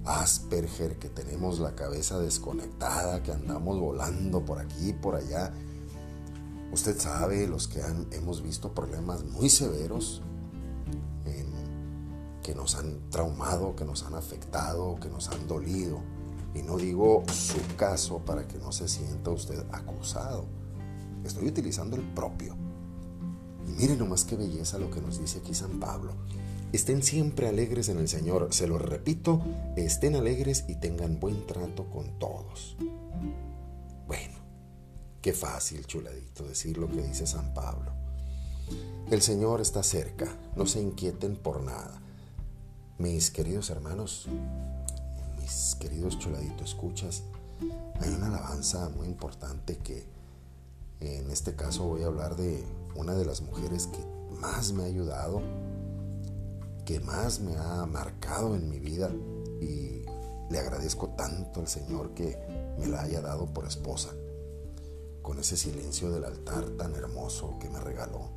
Asperger, 0.06 0.98
que 0.98 1.08
tenemos 1.08 1.60
la 1.60 1.76
cabeza 1.76 2.20
desconectada, 2.20 3.24
que 3.24 3.32
andamos 3.32 3.80
volando 3.80 4.44
por 4.44 4.60
aquí 4.60 4.90
y 4.90 4.94
por 4.94 5.16
allá. 5.16 5.54
Usted 6.74 7.00
sabe, 7.00 7.48
los 7.48 7.68
que 7.68 7.84
han, 7.84 8.08
hemos 8.12 8.42
visto 8.42 8.74
problemas 8.74 9.24
muy 9.24 9.50
severos 9.50 10.24
que 12.44 12.54
nos 12.54 12.76
han 12.76 13.10
traumado, 13.10 13.76
que 13.76 13.86
nos 13.86 14.04
han 14.04 14.16
afectado, 14.16 14.98
que 15.00 15.10
nos 15.10 15.30
han 15.30 15.48
dolido. 15.48 16.02
Y 16.54 16.62
no 16.62 16.78
digo 16.78 17.24
su 17.32 17.58
caso 17.78 18.20
para 18.20 18.48
que 18.48 18.60
no 18.60 18.72
se 18.72 18.88
sienta 18.88 19.32
usted 19.32 19.64
acusado. 19.72 20.46
Estoy 21.24 21.48
utilizando 21.48 21.96
el 21.96 22.04
propio. 22.04 22.56
Y 23.68 23.72
miren 23.72 23.98
nomás 23.98 24.26
qué 24.26 24.36
belleza 24.36 24.78
lo 24.78 24.92
que 24.92 25.02
nos 25.02 25.20
dice 25.20 25.40
aquí 25.40 25.54
San 25.54 25.80
Pablo. 25.80 26.14
Estén 26.74 27.02
siempre 27.02 27.48
alegres 27.48 27.88
en 27.90 27.98
el 27.98 28.10
Señor. 28.10 28.50
Se 28.52 28.68
lo 28.68 28.78
repito, 28.78 29.42
estén 29.78 30.16
alegres 30.16 30.66
y 30.68 30.76
tengan 30.76 31.20
buen 31.20 31.48
trato 31.48 31.90
con 31.90 32.20
todos. 32.20 32.76
Qué 35.24 35.32
fácil, 35.32 35.88
chuladito, 35.88 36.44
decir 36.44 36.78
lo 36.78 36.90
que 36.90 37.02
dice 37.02 37.26
San 37.26 37.54
Pablo. 37.54 37.94
El 39.10 39.22
Señor 39.22 39.62
está 39.62 39.82
cerca, 39.82 40.28
no 40.58 40.66
se 40.66 40.82
inquieten 40.82 41.38
por 41.38 41.64
nada. 41.64 42.02
Mis 42.98 43.32
queridos 43.32 43.70
hermanos, 43.70 44.28
mis 45.40 45.76
queridos 45.76 46.20
chuladitos 46.20 46.72
escuchas, 46.72 47.24
hay 48.02 48.10
una 48.10 48.28
alabanza 48.28 48.90
muy 48.90 49.08
importante 49.08 49.78
que 49.78 50.06
en 51.00 51.32
este 51.32 51.56
caso 51.56 51.86
voy 51.86 52.04
a 52.04 52.08
hablar 52.08 52.36
de 52.36 52.62
una 52.96 53.14
de 53.14 53.24
las 53.24 53.40
mujeres 53.40 53.88
que 53.88 54.06
más 54.42 54.74
me 54.74 54.84
ha 54.84 54.88
ayudado, 54.88 55.42
que 56.84 57.00
más 57.00 57.40
me 57.40 57.56
ha 57.56 57.86
marcado 57.86 58.56
en 58.56 58.70
mi 58.70 58.80
vida 58.80 59.10
y 59.62 60.04
le 60.50 60.60
agradezco 60.60 61.12
tanto 61.12 61.62
al 61.62 61.70
Señor 61.70 62.14
que 62.14 62.38
me 62.78 62.88
la 62.88 63.04
haya 63.04 63.22
dado 63.22 63.46
por 63.46 63.66
esposa, 63.66 64.10
con 65.24 65.40
ese 65.40 65.58
silencio 65.58 66.12
del 66.12 66.26
altar 66.26 66.66
tan 66.78 66.94
hermoso 66.94 67.58
que 67.60 67.70
me 67.70 67.80
regaló 67.80 68.30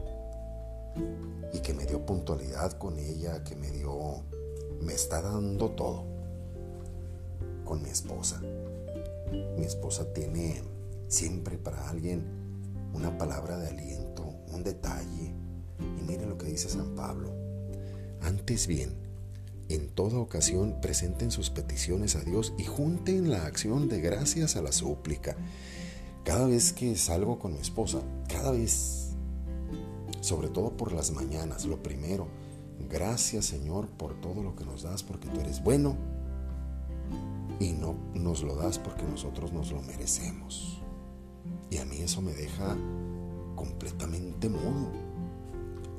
y 1.52 1.58
que 1.58 1.74
me 1.74 1.84
dio 1.84 2.06
puntualidad 2.06 2.72
con 2.78 2.98
ella, 2.98 3.44
que 3.44 3.54
me 3.54 3.70
dio, 3.70 4.22
me 4.80 4.94
está 4.94 5.20
dando 5.20 5.70
todo 5.70 6.04
con 7.64 7.82
mi 7.82 7.90
esposa. 7.90 8.40
Mi 9.58 9.64
esposa 9.64 10.12
tiene 10.14 10.62
siempre 11.08 11.58
para 11.58 11.90
alguien 11.90 12.24
una 12.94 13.18
palabra 13.18 13.58
de 13.58 13.68
aliento, 13.68 14.24
un 14.52 14.62
detalle. 14.62 15.34
Y 15.78 16.02
mire 16.02 16.24
lo 16.24 16.38
que 16.38 16.46
dice 16.46 16.68
San 16.68 16.94
Pablo. 16.94 17.30
Antes 18.22 18.66
bien, 18.66 18.94
en 19.68 19.88
toda 19.88 20.18
ocasión 20.18 20.80
presenten 20.80 21.30
sus 21.32 21.50
peticiones 21.50 22.14
a 22.14 22.20
Dios 22.20 22.54
y 22.56 22.64
junten 22.64 23.30
la 23.30 23.44
acción 23.44 23.88
de 23.88 24.00
gracias 24.00 24.56
a 24.56 24.62
la 24.62 24.72
súplica. 24.72 25.36
Cada 26.26 26.48
vez 26.48 26.72
que 26.72 26.96
salgo 26.96 27.38
con 27.38 27.52
mi 27.52 27.60
esposa, 27.60 28.00
cada 28.28 28.50
vez, 28.50 29.10
sobre 30.20 30.48
todo 30.48 30.76
por 30.76 30.90
las 30.90 31.12
mañanas, 31.12 31.66
lo 31.66 31.80
primero, 31.80 32.26
gracias 32.90 33.44
Señor 33.44 33.86
por 33.86 34.20
todo 34.20 34.42
lo 34.42 34.56
que 34.56 34.64
nos 34.64 34.82
das 34.82 35.04
porque 35.04 35.28
tú 35.28 35.38
eres 35.38 35.62
bueno 35.62 35.94
y 37.60 37.74
no 37.74 37.94
nos 38.14 38.42
lo 38.42 38.56
das 38.56 38.80
porque 38.80 39.04
nosotros 39.04 39.52
nos 39.52 39.70
lo 39.70 39.80
merecemos. 39.82 40.82
Y 41.70 41.78
a 41.78 41.84
mí 41.84 41.98
eso 41.98 42.20
me 42.20 42.32
deja 42.32 42.76
completamente 43.54 44.48
mudo. 44.48 44.90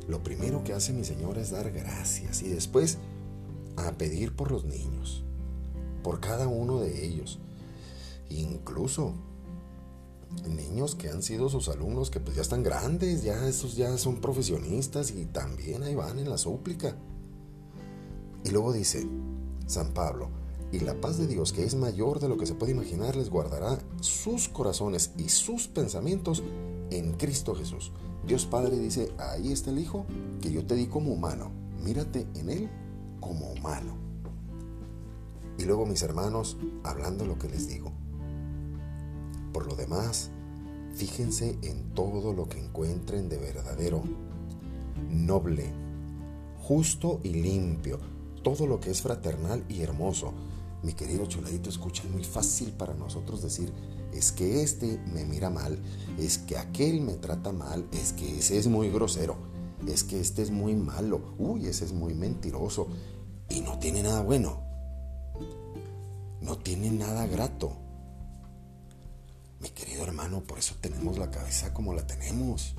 Lo 0.10 0.22
primero 0.24 0.62
que 0.62 0.74
hace 0.74 0.92
mi 0.92 1.06
Señor 1.06 1.38
es 1.38 1.52
dar 1.52 1.72
gracias 1.72 2.42
y 2.42 2.50
después 2.50 2.98
a 3.78 3.94
pedir 3.94 4.36
por 4.36 4.52
los 4.52 4.66
niños, 4.66 5.24
por 6.04 6.20
cada 6.20 6.50
uno 6.50 6.82
de 6.82 7.06
ellos. 7.06 7.40
Incluso 8.30 9.14
niños 10.48 10.96
que 10.96 11.10
han 11.10 11.24
sido 11.24 11.50
sus 11.50 11.70
alumnos 11.70 12.10
que 12.10 12.20
pues 12.20 12.36
ya 12.36 12.42
están 12.42 12.64
grandes, 12.64 13.24
ya 13.24 13.48
esos 13.48 13.76
ya 13.76 13.98
son 13.98 14.22
profesionistas 14.22 15.12
y 15.12 15.26
también 15.26 15.84
ahí 15.84 15.96
van 15.96 16.20
en 16.20 16.30
la 16.30 16.38
súplica. 16.38 16.96
Y 18.44 18.50
luego 18.52 18.74
dice 18.74 19.08
San 19.66 19.94
Pablo, 19.94 20.30
Y 20.72 20.80
la 20.80 21.00
paz 21.00 21.18
de 21.18 21.28
Dios, 21.28 21.54
que 21.54 21.64
es 21.64 21.76
mayor 21.76 22.20
de 22.20 22.28
lo 22.28 22.38
que 22.38 22.46
se 22.46 22.54
puede 22.54 22.74
imaginar, 22.74 23.16
les 23.16 23.30
guardará 23.30 23.80
sus 24.02 24.50
corazones 24.50 25.12
y 25.18 25.30
sus 25.30 25.68
pensamientos 25.68 26.44
en 26.92 27.14
Cristo 27.14 27.56
Jesús. 27.56 27.94
Dios 28.26 28.46
Padre 28.46 28.78
dice, 28.78 29.14
ahí 29.18 29.54
está 29.54 29.70
el 29.70 29.80
Hijo 29.80 30.06
que 30.42 30.52
yo 30.52 30.66
te 30.66 30.76
di 30.76 30.88
como 30.88 31.14
humano. 31.14 31.52
Mírate 31.84 32.28
en 32.36 32.50
Él 32.50 32.70
como 33.22 33.50
humano. 33.52 33.96
Y 35.58 35.64
luego 35.64 35.86
mis 35.86 36.02
hermanos, 36.02 36.58
hablando 36.84 37.26
lo 37.26 37.40
que 37.40 37.48
les 37.48 37.68
digo. 37.68 37.94
Por 39.58 39.66
lo 39.66 39.76
demás, 39.76 40.30
fíjense 40.94 41.58
en 41.64 41.96
todo 41.96 42.32
lo 42.32 42.48
que 42.48 42.64
encuentren 42.64 43.28
de 43.28 43.38
verdadero, 43.38 44.04
noble, 45.10 45.74
justo 46.62 47.20
y 47.24 47.30
limpio, 47.30 48.00
todo 48.44 48.68
lo 48.68 48.80
que 48.80 48.92
es 48.92 49.02
fraternal 49.02 49.66
y 49.68 49.82
hermoso. 49.82 50.32
Mi 50.84 50.94
querido 50.94 51.26
chuladito, 51.26 51.72
escucha, 51.72 52.04
es 52.04 52.12
muy 52.12 52.24
fácil 52.24 52.72
para 52.72 52.94
nosotros 52.94 53.42
decir, 53.42 53.74
es 54.14 54.32
que 54.32 54.62
este 54.62 55.00
me 55.12 55.26
mira 55.26 55.50
mal, 55.50 55.80
es 56.20 56.38
que 56.38 56.60
aquel 56.60 57.02
me 57.02 57.14
trata 57.14 57.52
mal, 57.52 57.88
es 57.92 58.14
que 58.14 58.38
ese 58.38 58.60
es 58.60 58.68
muy 58.68 58.92
grosero, 58.92 59.38
es 59.88 60.04
que 60.04 60.20
este 60.20 60.44
es 60.44 60.52
muy 60.52 60.76
malo, 60.76 61.34
uy, 61.40 61.66
ese 61.66 61.84
es 61.84 61.94
muy 61.94 62.14
mentiroso 62.14 62.90
y 63.50 63.62
no 63.62 63.80
tiene 63.80 64.04
nada 64.04 64.22
bueno, 64.22 64.62
no 66.42 66.60
tiene 66.60 66.92
nada 66.92 67.26
grato. 67.26 67.87
Hermano, 70.28 70.44
por 70.44 70.60
eso 70.60 70.76
tenemos 70.82 71.18
la 71.18 71.32
cabeza 71.32 71.74
como 71.74 71.94
la 71.94 72.06
tenemos. 72.06 72.76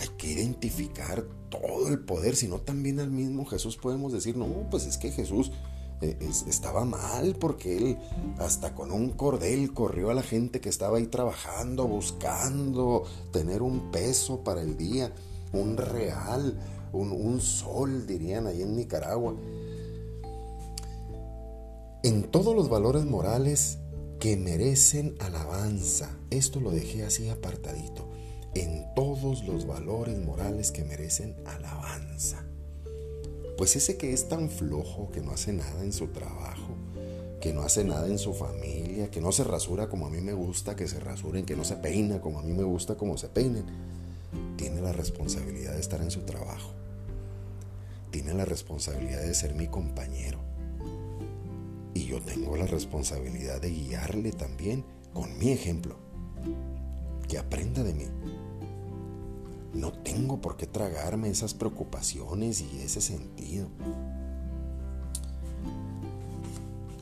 Hay 0.00 0.08
que 0.18 0.32
identificar 0.32 1.22
todo 1.48 1.86
el 1.86 2.00
poder, 2.00 2.34
si 2.34 2.48
no 2.48 2.58
también 2.58 2.98
al 2.98 3.12
mismo 3.12 3.46
Jesús 3.46 3.76
podemos 3.76 4.12
decir, 4.12 4.36
no, 4.36 4.48
pues 4.68 4.84
es 4.84 4.98
que 4.98 5.12
Jesús 5.12 5.52
eh, 6.00 6.18
estaba 6.48 6.84
mal 6.84 7.36
porque 7.38 7.76
él 7.76 7.98
hasta 8.38 8.74
con 8.74 8.90
un 8.90 9.10
cordel 9.10 9.72
corrió 9.72 10.10
a 10.10 10.14
la 10.14 10.24
gente 10.24 10.60
que 10.60 10.68
estaba 10.68 10.98
ahí 10.98 11.06
trabajando, 11.06 11.86
buscando 11.86 13.04
tener 13.30 13.62
un 13.62 13.92
peso 13.92 14.42
para 14.42 14.60
el 14.60 14.76
día, 14.76 15.12
un 15.52 15.76
real, 15.76 16.58
un, 16.92 17.12
un 17.12 17.40
sol, 17.40 18.08
dirían 18.08 18.48
ahí 18.48 18.60
en 18.60 18.74
Nicaragua. 18.74 19.36
En 22.02 22.24
todos 22.24 22.56
los 22.56 22.68
valores 22.68 23.04
morales 23.04 23.78
que 24.18 24.36
merecen 24.36 25.14
alabanza, 25.20 26.10
esto 26.34 26.60
lo 26.60 26.70
dejé 26.70 27.04
así 27.04 27.28
apartadito, 27.28 28.08
en 28.54 28.84
todos 28.94 29.44
los 29.44 29.66
valores 29.66 30.18
morales 30.18 30.70
que 30.70 30.84
merecen 30.84 31.36
alabanza. 31.44 32.44
Pues 33.56 33.76
ese 33.76 33.96
que 33.96 34.12
es 34.12 34.28
tan 34.28 34.50
flojo, 34.50 35.10
que 35.10 35.20
no 35.20 35.32
hace 35.32 35.52
nada 35.52 35.82
en 35.82 35.92
su 35.92 36.08
trabajo, 36.08 36.74
que 37.40 37.52
no 37.52 37.62
hace 37.62 37.84
nada 37.84 38.08
en 38.08 38.18
su 38.18 38.34
familia, 38.34 39.10
que 39.10 39.20
no 39.20 39.30
se 39.30 39.44
rasura 39.44 39.88
como 39.88 40.06
a 40.06 40.10
mí 40.10 40.20
me 40.20 40.32
gusta 40.32 40.76
que 40.76 40.88
se 40.88 40.98
rasuren, 40.98 41.44
que 41.44 41.56
no 41.56 41.64
se 41.64 41.76
peina 41.76 42.20
como 42.20 42.38
a 42.38 42.42
mí 42.42 42.52
me 42.52 42.64
gusta 42.64 42.96
como 42.96 43.16
se 43.16 43.28
peinen, 43.28 43.64
tiene 44.56 44.80
la 44.80 44.92
responsabilidad 44.92 45.74
de 45.74 45.80
estar 45.80 46.00
en 46.00 46.10
su 46.10 46.22
trabajo. 46.22 46.72
Tiene 48.10 48.34
la 48.34 48.44
responsabilidad 48.44 49.22
de 49.22 49.34
ser 49.34 49.54
mi 49.54 49.66
compañero. 49.68 50.38
Y 51.94 52.06
yo 52.06 52.20
tengo 52.22 52.56
la 52.56 52.66
responsabilidad 52.66 53.60
de 53.60 53.70
guiarle 53.70 54.32
también 54.32 54.84
con 55.12 55.36
mi 55.38 55.50
ejemplo. 55.50 56.03
Que 57.28 57.38
aprenda 57.38 57.82
de 57.82 57.94
mí. 57.94 58.04
No 59.74 59.92
tengo 59.92 60.40
por 60.40 60.56
qué 60.56 60.66
tragarme 60.66 61.28
esas 61.28 61.54
preocupaciones 61.54 62.60
y 62.60 62.80
ese 62.80 63.00
sentido. 63.00 63.68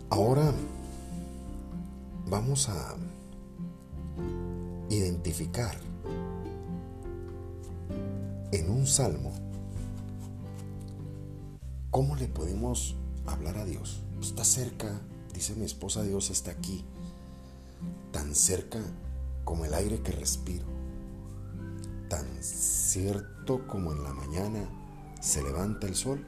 Ahora 0.09 0.53
vamos 2.27 2.69
a 2.69 2.97
identificar 4.89 5.77
en 8.53 8.71
un 8.71 8.87
salmo 8.87 9.33
cómo 11.91 12.17
le 12.17 12.29
podemos 12.29 12.97
hablar 13.27 13.59
a 13.59 13.65
Dios. 13.65 14.03
Está 14.21 14.45
cerca, 14.45 15.01
dice 15.35 15.55
mi 15.55 15.65
esposa, 15.65 16.03
Dios 16.03 16.31
está 16.31 16.51
aquí, 16.51 16.85
tan 18.13 18.35
cerca 18.35 18.81
como 19.45 19.65
el 19.65 19.75
aire 19.75 20.01
que 20.01 20.13
respiro 20.13 20.73
tan 22.13 22.27
cierto 22.43 23.67
como 23.67 23.91
en 23.93 24.03
la 24.03 24.13
mañana 24.13 24.69
se 25.19 25.43
levanta 25.43 25.87
el 25.87 25.95
sol, 25.95 26.27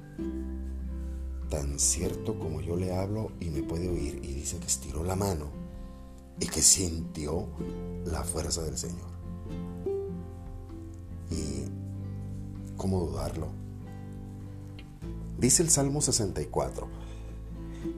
tan 1.51 1.79
cierto 1.79 2.39
como 2.39 2.63
yo 2.63 2.75
le 2.75 2.97
hablo 2.97 3.33
y 3.39 3.51
me 3.51 3.63
puede 3.63 3.91
oír 3.91 4.19
y 4.25 4.33
dice 4.33 4.57
que 4.57 4.67
estiró 4.67 5.05
la 5.05 5.15
mano 5.15 5.51
y 6.41 6.47
que 6.47 6.63
sintió 6.63 7.49
la 8.07 8.25
fuerza 8.25 8.63
del 8.63 8.79
Señor. 8.79 9.11
Y 11.31 11.67
cómo 12.79 13.01
dudarlo. 13.01 13.49
Dice 15.39 15.63
el 15.63 15.69
Salmo 15.69 16.01
64, 16.01 16.89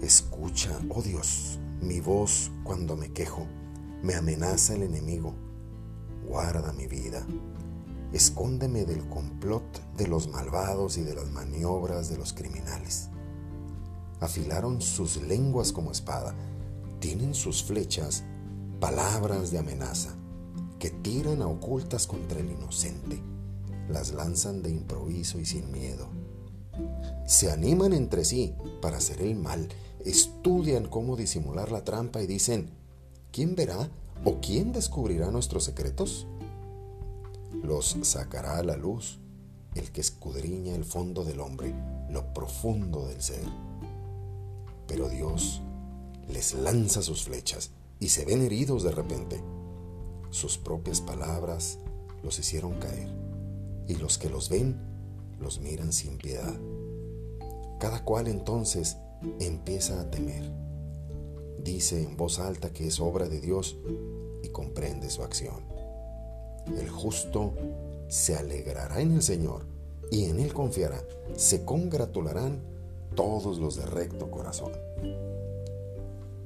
escucha, 0.02 0.76
oh 0.88 1.02
Dios, 1.02 1.60
mi 1.80 2.00
voz 2.00 2.50
cuando 2.64 2.96
me 2.96 3.12
quejo, 3.12 3.46
me 4.06 4.14
amenaza 4.14 4.76
el 4.76 4.84
enemigo, 4.84 5.34
guarda 6.28 6.72
mi 6.72 6.86
vida. 6.86 7.26
Escóndeme 8.12 8.84
del 8.84 9.08
complot 9.08 9.64
de 9.96 10.06
los 10.06 10.28
malvados 10.28 10.96
y 10.96 11.02
de 11.02 11.16
las 11.16 11.26
maniobras 11.26 12.08
de 12.08 12.16
los 12.16 12.32
criminales. 12.32 13.08
Afilaron 14.20 14.80
sus 14.80 15.20
lenguas 15.22 15.72
como 15.72 15.90
espada, 15.90 16.36
tienen 17.00 17.34
sus 17.34 17.64
flechas 17.64 18.22
palabras 18.78 19.50
de 19.50 19.58
amenaza, 19.58 20.14
que 20.78 20.90
tiran 20.90 21.42
a 21.42 21.48
ocultas 21.48 22.06
contra 22.06 22.38
el 22.38 22.52
inocente, 22.52 23.20
las 23.88 24.12
lanzan 24.12 24.62
de 24.62 24.70
improviso 24.70 25.40
y 25.40 25.46
sin 25.46 25.72
miedo. 25.72 26.06
Se 27.26 27.50
animan 27.50 27.92
entre 27.92 28.24
sí 28.24 28.54
para 28.80 28.98
hacer 28.98 29.20
el 29.20 29.34
mal, 29.34 29.68
estudian 30.04 30.86
cómo 30.86 31.16
disimular 31.16 31.72
la 31.72 31.82
trampa 31.82 32.22
y 32.22 32.28
dicen, 32.28 32.85
¿quién 33.36 33.54
verá 33.54 33.90
o 34.24 34.40
quién 34.40 34.72
descubrirá 34.72 35.30
nuestros 35.30 35.64
secretos? 35.64 36.26
los 37.62 37.98
sacará 38.02 38.56
a 38.58 38.62
la 38.62 38.76
luz 38.76 39.18
el 39.74 39.92
que 39.92 40.00
escudriña 40.00 40.74
el 40.74 40.86
fondo 40.86 41.22
del 41.22 41.40
hombre, 41.40 41.74
lo 42.08 42.32
profundo 42.32 43.06
del 43.06 43.20
ser. 43.20 43.44
Pero 44.86 45.10
Dios 45.10 45.60
les 46.28 46.54
lanza 46.54 47.02
sus 47.02 47.24
flechas 47.24 47.72
y 48.00 48.08
se 48.08 48.24
ven 48.24 48.42
heridos 48.42 48.82
de 48.82 48.92
repente. 48.92 49.42
Sus 50.30 50.56
propias 50.56 51.02
palabras 51.02 51.78
los 52.22 52.38
hicieron 52.38 52.78
caer 52.78 53.10
y 53.86 53.96
los 53.96 54.16
que 54.16 54.30
los 54.30 54.48
ven 54.48 54.80
los 55.38 55.60
miran 55.60 55.92
sin 55.92 56.16
piedad. 56.16 56.54
Cada 57.80 58.02
cual 58.02 58.28
entonces 58.28 58.96
empieza 59.40 60.00
a 60.00 60.10
temer. 60.10 60.65
Dice 61.66 62.00
en 62.00 62.16
voz 62.16 62.38
alta 62.38 62.72
que 62.72 62.86
es 62.86 63.00
obra 63.00 63.28
de 63.28 63.40
Dios 63.40 63.76
y 64.44 64.50
comprende 64.50 65.10
su 65.10 65.24
acción. 65.24 65.64
El 66.78 66.88
justo 66.88 67.54
se 68.06 68.36
alegrará 68.36 69.00
en 69.00 69.14
el 69.14 69.22
Señor 69.22 69.66
y 70.12 70.26
en 70.26 70.38
Él 70.38 70.54
confiará. 70.54 71.02
Se 71.34 71.64
congratularán 71.64 72.62
todos 73.16 73.58
los 73.58 73.74
de 73.74 73.84
recto 73.84 74.30
corazón. 74.30 74.70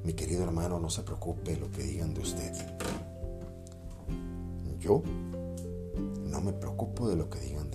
Mi 0.04 0.14
querido 0.14 0.42
hermano, 0.42 0.80
no 0.80 0.88
se 0.88 1.02
preocupe 1.02 1.54
lo 1.54 1.70
que 1.70 1.82
digan 1.82 2.14
de 2.14 2.20
usted. 2.22 2.52
Yo 4.78 5.02
no 6.24 6.40
me 6.40 6.54
preocupo 6.54 7.10
de 7.10 7.16
lo 7.16 7.28
que 7.28 7.40
digan 7.40 7.69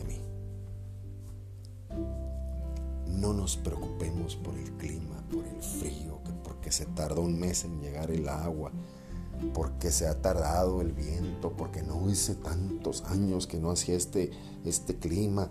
No 3.25 3.33
nos 3.33 3.57
preocupemos 3.57 4.35
por 4.35 4.55
el 4.55 4.71
clima, 4.73 5.23
por 5.31 5.43
el 5.47 5.59
frío, 5.59 6.21
que 6.23 6.31
porque 6.43 6.71
se 6.71 6.85
tardó 6.85 7.21
un 7.21 7.39
mes 7.39 7.63
en 7.63 7.81
llegar 7.81 8.11
el 8.11 8.29
agua, 8.29 8.71
porque 9.51 9.89
se 9.89 10.05
ha 10.05 10.21
tardado 10.21 10.79
el 10.81 10.93
viento, 10.93 11.51
porque 11.57 11.81
no 11.81 12.07
hice 12.07 12.35
tantos 12.35 13.03
años 13.05 13.47
que 13.47 13.57
no 13.57 13.71
hacía 13.71 13.95
este, 13.95 14.29
este 14.63 14.97
clima, 14.97 15.49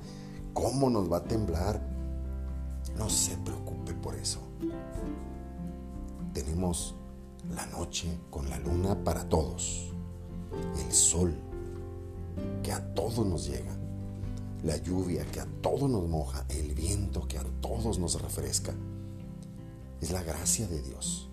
¿cómo 0.53 0.89
nos 0.89 1.11
va 1.11 1.17
a 1.17 1.25
temblar? 1.25 1.83
No 2.97 3.11
se 3.11 3.37
preocupe 3.39 3.93
por 3.93 4.15
eso. 4.15 4.39
Tenemos 6.33 6.95
la 7.57 7.67
noche 7.67 8.21
con 8.31 8.49
la 8.51 8.59
luna 8.61 9.03
para 9.03 9.29
todos, 9.29 9.93
el 10.79 10.93
sol 10.93 11.35
que 12.63 12.71
a 12.71 12.95
todos 12.95 13.27
nos 13.27 13.49
llega, 13.49 13.77
la 14.65 14.77
lluvia 14.79 15.25
que 15.27 15.41
a 15.41 15.47
todos 15.63 15.89
nos 15.89 16.09
moja, 16.09 16.45
el 16.49 16.75
viento 16.75 17.29
que 17.29 17.39
a 17.39 17.45
todos 17.61 17.99
nos 17.99 18.21
refresca. 18.21 18.75
Es 20.01 20.11
la 20.11 20.23
gracia 20.23 20.67
de 20.67 20.83
Dios 20.83 21.31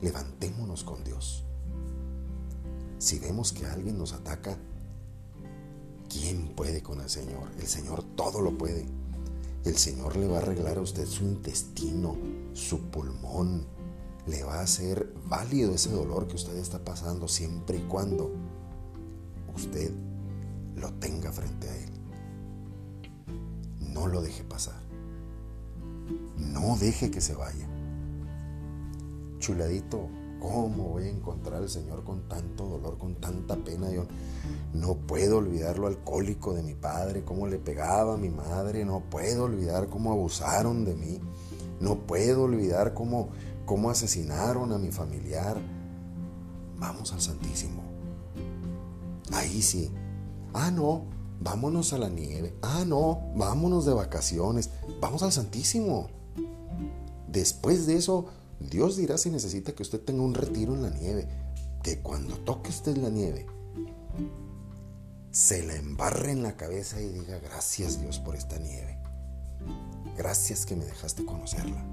levantémonos 0.00 0.84
con 0.84 1.02
Dios. 1.04 1.44
Si 2.98 3.18
vemos 3.18 3.52
que 3.52 3.66
alguien 3.66 3.98
nos 3.98 4.12
ataca, 4.12 4.56
¿quién 6.08 6.54
puede 6.54 6.82
con 6.82 7.00
el 7.00 7.08
Señor? 7.08 7.48
El 7.58 7.66
Señor 7.66 8.02
todo 8.14 8.40
lo 8.40 8.56
puede. 8.56 8.86
El 9.64 9.76
Señor 9.76 10.16
le 10.16 10.28
va 10.28 10.36
a 10.36 10.42
arreglar 10.42 10.78
a 10.78 10.82
usted 10.82 11.06
su 11.06 11.24
intestino, 11.24 12.16
su 12.52 12.80
pulmón. 12.90 13.66
Le 14.26 14.42
va 14.42 14.60
a 14.60 14.62
hacer 14.62 15.12
válido 15.26 15.74
ese 15.74 15.90
dolor 15.90 16.26
que 16.28 16.36
usted 16.36 16.56
está 16.56 16.82
pasando 16.84 17.28
siempre 17.28 17.78
y 17.78 17.82
cuando 17.82 18.30
usted 19.54 19.90
lo 20.76 20.92
tenga 20.94 21.32
frente 21.32 21.68
a 21.68 21.76
Él. 21.76 21.93
No 23.94 24.08
lo 24.08 24.20
deje 24.20 24.42
pasar. 24.42 24.82
No 26.36 26.76
deje 26.76 27.10
que 27.10 27.20
se 27.20 27.34
vaya. 27.34 27.68
Chuladito, 29.38 30.08
¿cómo 30.40 30.88
voy 30.88 31.04
a 31.04 31.10
encontrar 31.10 31.62
al 31.62 31.70
Señor 31.70 32.02
con 32.02 32.28
tanto 32.28 32.66
dolor, 32.66 32.98
con 32.98 33.14
tanta 33.14 33.56
pena? 33.56 33.90
Yo 33.90 34.06
no 34.72 34.96
puedo 34.96 35.38
olvidar 35.38 35.78
lo 35.78 35.86
alcohólico 35.86 36.54
de 36.54 36.62
mi 36.62 36.74
padre, 36.74 37.24
cómo 37.24 37.46
le 37.46 37.58
pegaba 37.58 38.14
a 38.14 38.18
mi 38.18 38.30
madre, 38.30 38.84
no 38.84 39.00
puedo 39.00 39.44
olvidar 39.44 39.88
cómo 39.88 40.12
abusaron 40.12 40.84
de 40.84 40.94
mí, 40.94 41.20
no 41.80 42.00
puedo 42.00 42.42
olvidar 42.42 42.94
cómo, 42.94 43.28
cómo 43.64 43.90
asesinaron 43.90 44.72
a 44.72 44.78
mi 44.78 44.90
familiar. 44.90 45.56
Vamos 46.78 47.12
al 47.12 47.20
Santísimo. 47.20 47.82
Ahí 49.32 49.62
sí. 49.62 49.90
Ah, 50.52 50.70
no, 50.70 51.04
vámonos 51.44 51.92
a 51.92 51.98
la 51.98 52.08
nieve. 52.08 52.56
Ah, 52.62 52.84
no, 52.86 53.30
vámonos 53.36 53.84
de 53.84 53.92
vacaciones. 53.92 54.70
Vamos 55.00 55.22
al 55.22 55.30
Santísimo. 55.30 56.08
Después 57.28 57.86
de 57.86 57.96
eso, 57.96 58.26
Dios 58.58 58.96
dirá 58.96 59.18
si 59.18 59.30
necesita 59.30 59.72
que 59.72 59.82
usted 59.82 60.00
tenga 60.00 60.22
un 60.22 60.34
retiro 60.34 60.74
en 60.74 60.82
la 60.82 60.90
nieve. 60.90 61.28
Que 61.82 62.00
cuando 62.00 62.38
toque 62.38 62.70
usted 62.70 62.96
la 62.96 63.10
nieve, 63.10 63.46
se 65.30 65.62
la 65.66 65.76
embarre 65.76 66.32
en 66.32 66.42
la 66.42 66.56
cabeza 66.56 67.00
y 67.02 67.08
diga 67.08 67.38
gracias 67.38 68.00
Dios 68.00 68.18
por 68.20 68.36
esta 68.36 68.58
nieve. 68.58 68.98
Gracias 70.16 70.64
que 70.64 70.76
me 70.76 70.86
dejaste 70.86 71.26
conocerla. 71.26 71.84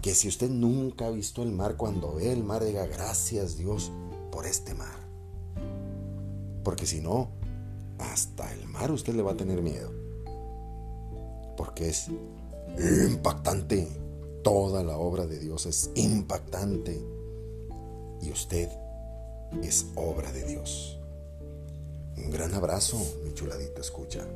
Que 0.00 0.14
si 0.14 0.28
usted 0.28 0.48
nunca 0.48 1.06
ha 1.06 1.10
visto 1.10 1.42
el 1.42 1.50
mar, 1.50 1.76
cuando 1.76 2.14
ve 2.14 2.32
el 2.32 2.44
mar 2.44 2.64
diga 2.64 2.86
gracias 2.86 3.56
Dios 3.56 3.90
por 4.30 4.46
este 4.46 4.74
mar. 4.74 4.94
Porque 6.62 6.86
si 6.86 7.00
no, 7.00 7.30
hasta 7.98 8.52
el 8.52 8.66
mar 8.66 8.90
usted 8.90 9.14
le 9.14 9.22
va 9.22 9.32
a 9.32 9.36
tener 9.36 9.62
miedo. 9.62 9.90
Porque 11.56 11.88
es 11.88 12.08
impactante. 12.78 13.88
Toda 14.42 14.84
la 14.84 14.96
obra 14.98 15.26
de 15.26 15.38
Dios 15.38 15.66
es 15.66 15.90
impactante. 15.94 17.00
Y 18.22 18.30
usted 18.30 18.68
es 19.62 19.86
obra 19.94 20.32
de 20.32 20.44
Dios. 20.44 20.98
Un 22.16 22.30
gran 22.30 22.54
abrazo, 22.54 22.98
mi 23.24 23.34
chuladito 23.34 23.80
escucha. 23.80 24.26